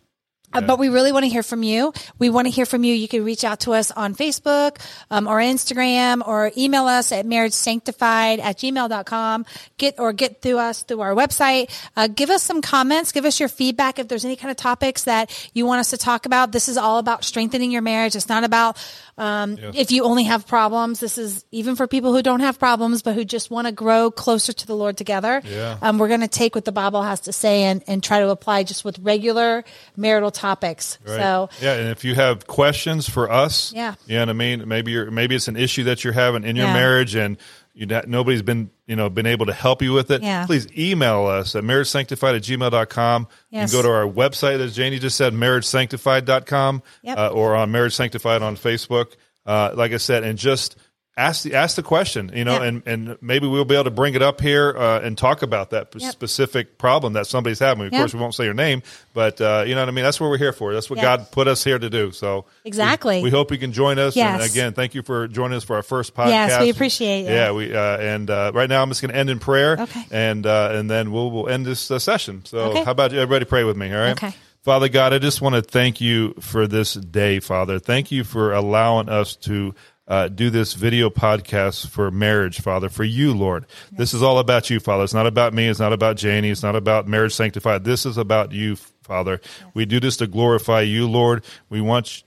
Uh, 0.54 0.62
but 0.62 0.80
we 0.80 0.90
really 0.90 1.12
want 1.12 1.24
to 1.24 1.30
hear 1.30 1.44
from 1.44 1.64
you. 1.64 1.94
We 2.20 2.30
want 2.30 2.48
to 2.48 2.52
hear 2.52 2.66
from 2.66 2.84
you. 2.84 2.94
You 2.94 3.08
can 3.08 3.24
reach 3.24 3.44
out 3.44 3.62
to 3.62 3.74
us 3.74 3.92
on 3.92 4.16
Facebook 4.16 4.78
um, 5.10 5.28
or 5.28 5.38
Instagram 5.38 6.26
or 6.28 6.52
email 6.58 6.86
us 6.86 7.12
at 7.12 7.26
marriagesanctified 7.26 8.40
at 8.40 8.58
gmail.com. 8.58 9.46
Get 9.78 10.00
or 10.00 10.14
get 10.14 10.42
through 10.42 10.58
us 10.58 10.84
through 10.84 11.02
our 11.02 11.14
website. 11.14 11.70
Uh, 11.96 12.08
give 12.08 12.30
us 12.30 12.44
some 12.44 12.62
comments. 12.62 13.12
Give 13.12 13.26
us 13.26 13.40
your 13.40 13.50
feedback 13.50 14.00
if 14.00 14.08
there's 14.08 14.26
any 14.26 14.36
kind 14.36 14.52
of 14.52 14.58
topics 14.58 15.04
that 15.04 15.50
you 15.54 15.66
want 15.66 15.80
us 15.80 15.90
to 15.92 15.98
talk 15.98 16.26
about. 16.26 16.52
This 16.52 16.68
is 16.68 16.78
all 16.78 17.00
about 17.00 17.24
strengthening 17.24 17.72
your 17.72 17.82
marriage. 17.82 18.16
It's 18.16 18.30
not 18.30 18.44
about 18.44 18.78
um, 19.22 19.58
if 19.76 19.92
you 19.92 20.04
only 20.04 20.24
have 20.24 20.48
problems. 20.48 21.00
This 21.00 21.20
is 21.20 21.46
even 21.52 21.76
for 21.76 21.86
people 21.86 22.12
who 22.12 22.24
don't 22.24 22.40
have 22.40 22.58
problems, 22.58 23.04
but 23.04 23.14
who 23.14 23.24
just 23.24 23.52
want 23.52 23.68
to 23.68 23.72
grow 23.72 24.10
closer 24.10 24.52
to 24.52 24.66
the 24.68 24.76
Lord 24.76 24.98
together. 24.98 25.44
Yeah. 25.46 25.78
Um, 25.80 26.00
we're 26.00 26.08
going 26.08 26.22
to 26.22 26.28
take 26.28 26.56
what 26.56 26.66
the 26.66 26.72
Bible 26.72 27.04
has 27.04 27.20
to 27.22 27.34
say 27.34 27.64
and, 27.66 27.84
and 27.86 28.04
try 28.04 28.22
to 28.22 28.30
apply 28.30 28.64
just 28.64 28.84
with 28.84 28.98
regular 28.98 29.64
marital 29.96 30.32
topics. 30.32 30.98
Right. 31.06 31.18
So, 31.18 31.50
yeah, 31.62 31.74
and 31.76 31.90
if 31.90 32.04
you 32.04 32.16
have 32.16 32.48
questions 32.48 33.08
for 33.08 33.32
us, 33.32 33.72
Yeah. 33.74 33.94
you 34.08 34.16
know 34.16 34.22
what 34.22 34.30
I 34.30 34.34
mean. 34.34 34.68
Maybe 34.68 34.92
you're 34.92 35.12
maybe 35.12 35.36
it's 35.36 35.48
an 35.48 35.56
issue 35.56 35.84
that 35.84 36.04
you're 36.04 36.14
having 36.14 36.44
in 36.44 36.56
your 36.56 36.66
Yeah. 36.66 36.74
marriage, 36.74 37.14
and 37.16 37.38
you 37.76 37.86
nobody's 38.08 38.42
been 38.42 38.72
you 38.92 38.98
know 38.98 39.10
been 39.10 39.26
able 39.26 39.46
to 39.46 39.54
help 39.54 39.82
you 39.82 39.94
with 39.94 40.12
it. 40.12 40.22
Yeah. 40.22 40.46
Please 40.46 40.68
email 40.78 41.26
us 41.26 41.56
at 41.56 41.64
marriagesanctified 41.64 42.36
at 42.36 42.44
gmail.com. 42.44 43.28
Yes. 43.50 43.72
You 43.72 43.78
can 43.78 43.84
go 43.84 43.88
to 43.90 43.96
our 43.96 44.06
website, 44.06 44.60
as 44.60 44.76
Janie 44.76 45.00
just 45.00 45.16
said, 45.16 45.34
marriagesanctified.com, 45.34 46.84
Yep. 47.04 47.18
uh, 47.18 47.28
or 47.30 47.56
on 47.56 47.72
Marriage 47.72 47.96
Sanctified 47.96 48.42
on 48.42 48.56
Facebook. 48.58 49.14
Uh, 49.46 49.72
like 49.74 49.92
I 49.94 49.98
said, 49.98 50.24
and 50.24 50.38
just 50.38 50.76
ask 51.22 51.44
the 51.44 51.54
ask 51.56 51.76
the 51.76 51.84
question, 51.84 52.32
you 52.34 52.44
know, 52.44 52.62
and 52.62 52.84
and 52.86 53.18
maybe 53.22 53.48
we'll 53.48 53.66
be 53.66 53.76
able 53.76 53.86
to 53.86 53.92
bring 53.92 54.14
it 54.16 54.22
up 54.22 54.42
here 54.42 54.76
uh, 54.78 55.00
and 55.02 55.18
talk 55.18 55.42
about 55.42 55.70
that 55.72 55.90
Yep. 55.96 56.12
specific 56.12 56.78
problem 56.78 57.14
that 57.14 57.28
somebody's 57.28 57.60
having. 57.60 57.86
Of 57.88 57.94
Yep. 57.94 58.00
course, 58.02 58.14
we 58.14 58.20
won't 58.20 58.36
say 58.36 58.46
your 58.46 58.54
name, 58.54 58.82
but 59.14 59.40
uh, 59.42 59.64
you 59.66 59.76
know 59.76 59.82
what 59.82 59.88
I 59.88 59.92
mean. 59.92 60.04
That's 60.06 60.20
what 60.20 60.30
we're 60.30 60.38
here 60.38 60.54
for. 60.54 60.74
That's 60.74 60.90
what. 60.90 61.00
God 61.02 61.32
put 61.32 61.48
us 61.48 61.64
here 61.64 61.80
to 61.80 61.90
do. 61.90 62.12
So 62.12 62.46
Exactly. 62.64 63.18
we, 63.18 63.24
we 63.24 63.30
hope 63.32 63.52
you 63.52 63.58
can 63.58 63.72
join 63.74 63.98
us. 64.00 64.16
And 64.16 64.40
Yes. 64.42 64.52
again, 64.52 64.74
thank 64.74 64.94
you 64.96 65.02
for 65.04 65.28
joining 65.28 65.58
us 65.58 65.64
for 65.64 65.76
our 65.76 65.84
first 65.84 66.14
podcast. 66.14 66.30
Yes, 66.30 66.62
we 66.62 66.70
appreciate 66.70 67.26
it. 67.26 67.32
Yeah, 67.32 67.52
we 67.52 67.74
uh, 67.76 67.98
and 67.98 68.30
uh, 68.30 68.52
right 68.54 68.70
now 68.70 68.82
I'm 68.82 68.90
just 68.90 69.02
going 69.02 69.12
to 69.14 69.18
end 69.18 69.30
in 69.30 69.40
prayer. 69.40 69.78
Okay. 69.80 70.04
and 70.12 70.46
uh, 70.46 70.70
and 70.74 70.90
then 70.90 71.12
we'll 71.12 71.32
we'll 71.32 71.50
end 71.50 71.66
this 71.66 71.90
uh, 71.92 71.98
session. 72.00 72.44
So 72.46 72.58
Okay. 72.72 72.84
how 72.84 72.92
about 72.92 73.12
you? 73.12 73.20
Everybody 73.20 73.46
pray 73.46 73.64
with 73.64 73.78
me. 73.78 73.92
All 73.94 74.00
right. 74.00 74.12
Okay. 74.12 74.34
Father 74.64 74.90
God, 74.90 75.12
I 75.12 75.18
just 75.18 75.42
want 75.42 75.56
to 75.56 75.64
thank 75.64 76.00
you 76.02 76.36
for 76.40 76.68
this 76.68 76.94
day, 76.94 77.40
Father. 77.40 77.80
Thank 77.80 78.12
you 78.12 78.24
for 78.24 78.54
allowing 78.54 79.10
us 79.10 79.36
to 79.38 79.74
uh, 80.08 80.28
do 80.28 80.50
this 80.50 80.74
video 80.74 81.10
podcast 81.10 81.88
for 81.88 82.12
marriage, 82.12 82.60
Father, 82.62 82.90
for 82.90 83.04
you, 83.04 83.34
Lord. 83.34 83.66
This 83.92 84.14
is 84.14 84.22
all 84.22 84.40
about 84.40 84.70
you, 84.70 84.80
Father. 84.80 85.04
It's 85.04 85.14
not 85.14 85.28
about 85.28 85.54
me. 85.54 85.68
It's 85.68 85.80
not 85.80 85.94
about 85.94 86.18
Janie. 86.18 86.50
It's 86.50 86.64
not 86.64 86.76
about 86.76 87.08
marriage 87.08 87.34
sanctified. 87.34 87.84
This 87.84 88.06
is 88.06 88.18
about 88.18 88.52
you, 88.52 88.76
Father. 89.04 89.40
We 89.74 89.86
do 89.86 90.00
this 90.00 90.18
to 90.18 90.28
glorify 90.28 90.82
you, 90.82 91.08
Lord. 91.08 91.44
We 91.70 91.82
want 91.82 92.24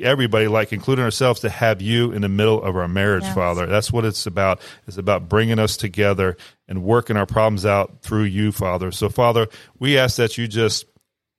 everybody, 0.00 0.48
like 0.48 0.72
including 0.72 1.04
ourselves, 1.04 1.40
to 1.40 1.48
have 1.50 1.80
you 1.82 2.12
in 2.12 2.22
the 2.22 2.28
middle 2.28 2.62
of 2.62 2.76
our 2.76 2.88
marriage, 2.88 3.24
Yes. 3.24 3.34
Father. 3.34 3.66
That's 3.66 3.92
what 3.92 4.04
it's 4.04 4.26
about. 4.26 4.60
It's 4.86 4.96
about 4.96 5.28
bringing 5.28 5.58
us 5.58 5.76
together 5.76 6.36
and 6.68 6.82
working 6.82 7.16
our 7.16 7.26
problems 7.26 7.66
out 7.66 8.00
through 8.02 8.24
you, 8.24 8.50
Father. 8.52 8.90
So, 8.92 9.08
Father, 9.08 9.48
we 9.78 9.98
ask 9.98 10.16
that 10.16 10.38
you 10.38 10.48
just 10.48 10.86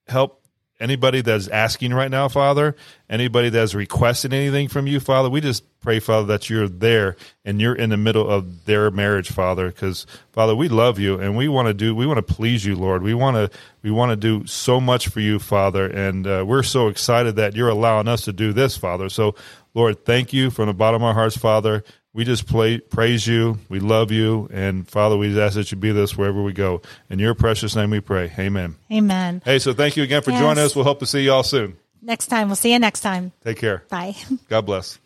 help 0.08 0.42
anybody 0.80 1.22
that's 1.22 1.48
asking 1.48 1.94
right 1.94 2.12
now, 2.12 2.28
Father, 2.28 2.76
anybody 3.10 3.50
that's 3.50 3.74
requesting 3.74 4.34
anything 4.34 4.68
from 4.68 4.88
you, 4.88 5.00
Father, 5.00 5.30
we 5.30 5.42
just 5.42 5.64
pray, 5.82 6.00
Father, 6.00 6.28
that 6.28 6.50
you're 6.50 6.68
there 6.68 7.16
and 7.44 7.62
you're 7.62 7.76
in 7.76 7.90
the 7.90 7.98
middle 7.98 8.30
of 8.30 8.66
their 8.66 8.92
marriage, 8.92 9.32
Father, 9.32 9.68
because 9.68 10.06
Father, 10.32 10.56
we 10.56 10.68
love 10.68 11.00
you 11.00 11.20
and 11.20 11.38
we 11.38 11.48
want 11.48 11.68
to 11.68 11.74
do, 11.74 11.96
we 11.96 12.06
want 12.06 12.26
to 12.26 12.34
please 12.34 12.66
you, 12.66 12.76
Lord. 12.76 13.04
We 13.04 13.14
want 13.14 13.36
to, 13.36 13.58
we 13.84 13.92
want 13.92 14.12
to 14.12 14.16
do 14.16 14.46
so 14.48 14.82
much 14.82 15.08
for 15.08 15.20
you, 15.20 15.40
Father, 15.40 15.86
and 15.86 16.28
uh, 16.28 16.44
we're 16.48 16.64
so 16.64 16.88
excited 16.88 17.36
that 17.38 17.56
you're 17.56 17.70
allowing 17.70 18.08
us 18.08 18.24
to 18.24 18.34
do 18.34 18.54
this, 18.54 18.76
Father. 18.76 19.10
So, 19.10 19.36
Lord, 19.74 20.06
thank 20.06 20.34
you 20.34 20.50
from 20.50 20.68
the 20.68 20.74
bottom 20.74 21.02
of 21.02 21.08
our 21.08 21.14
hearts, 21.14 21.38
Father. 21.38 21.84
We 22.16 22.24
just 22.24 22.48
play, 22.48 22.78
praise 22.80 23.28
you. 23.28 23.60
We 23.68 23.82
love 23.82 24.10
you. 24.10 24.48
And 24.54 24.88
Father, 24.88 25.18
we 25.18 25.28
just 25.28 25.38
ask 25.40 25.56
that 25.56 25.70
you 25.72 25.78
be 25.78 25.92
this 25.92 26.18
wherever 26.18 26.42
we 26.42 26.54
go. 26.54 26.82
In 27.10 27.20
your 27.20 27.36
precious 27.36 27.76
name 27.76 27.90
we 27.90 28.00
pray. 28.00 28.32
Amen. 28.40 28.76
Amen. 28.90 29.42
Hey, 29.44 29.60
so 29.60 29.74
thank 29.74 29.98
you 29.98 30.04
again 30.04 30.22
for 30.22 30.32
Yes. 30.32 30.40
joining 30.40 30.64
us. 30.64 30.76
We'll 30.78 30.86
hope 30.86 31.00
to 31.00 31.06
see 31.06 31.24
you 31.26 31.34
all 31.34 31.44
soon. 31.44 31.76
Next 32.02 32.28
time. 32.28 32.48
We'll 32.48 32.56
see 32.56 32.72
you 32.72 32.80
next 32.80 33.02
time. 33.02 33.34
Take 33.44 33.58
care. 33.58 33.84
Bye. 33.90 34.16
God 34.48 34.62
bless. 34.66 34.98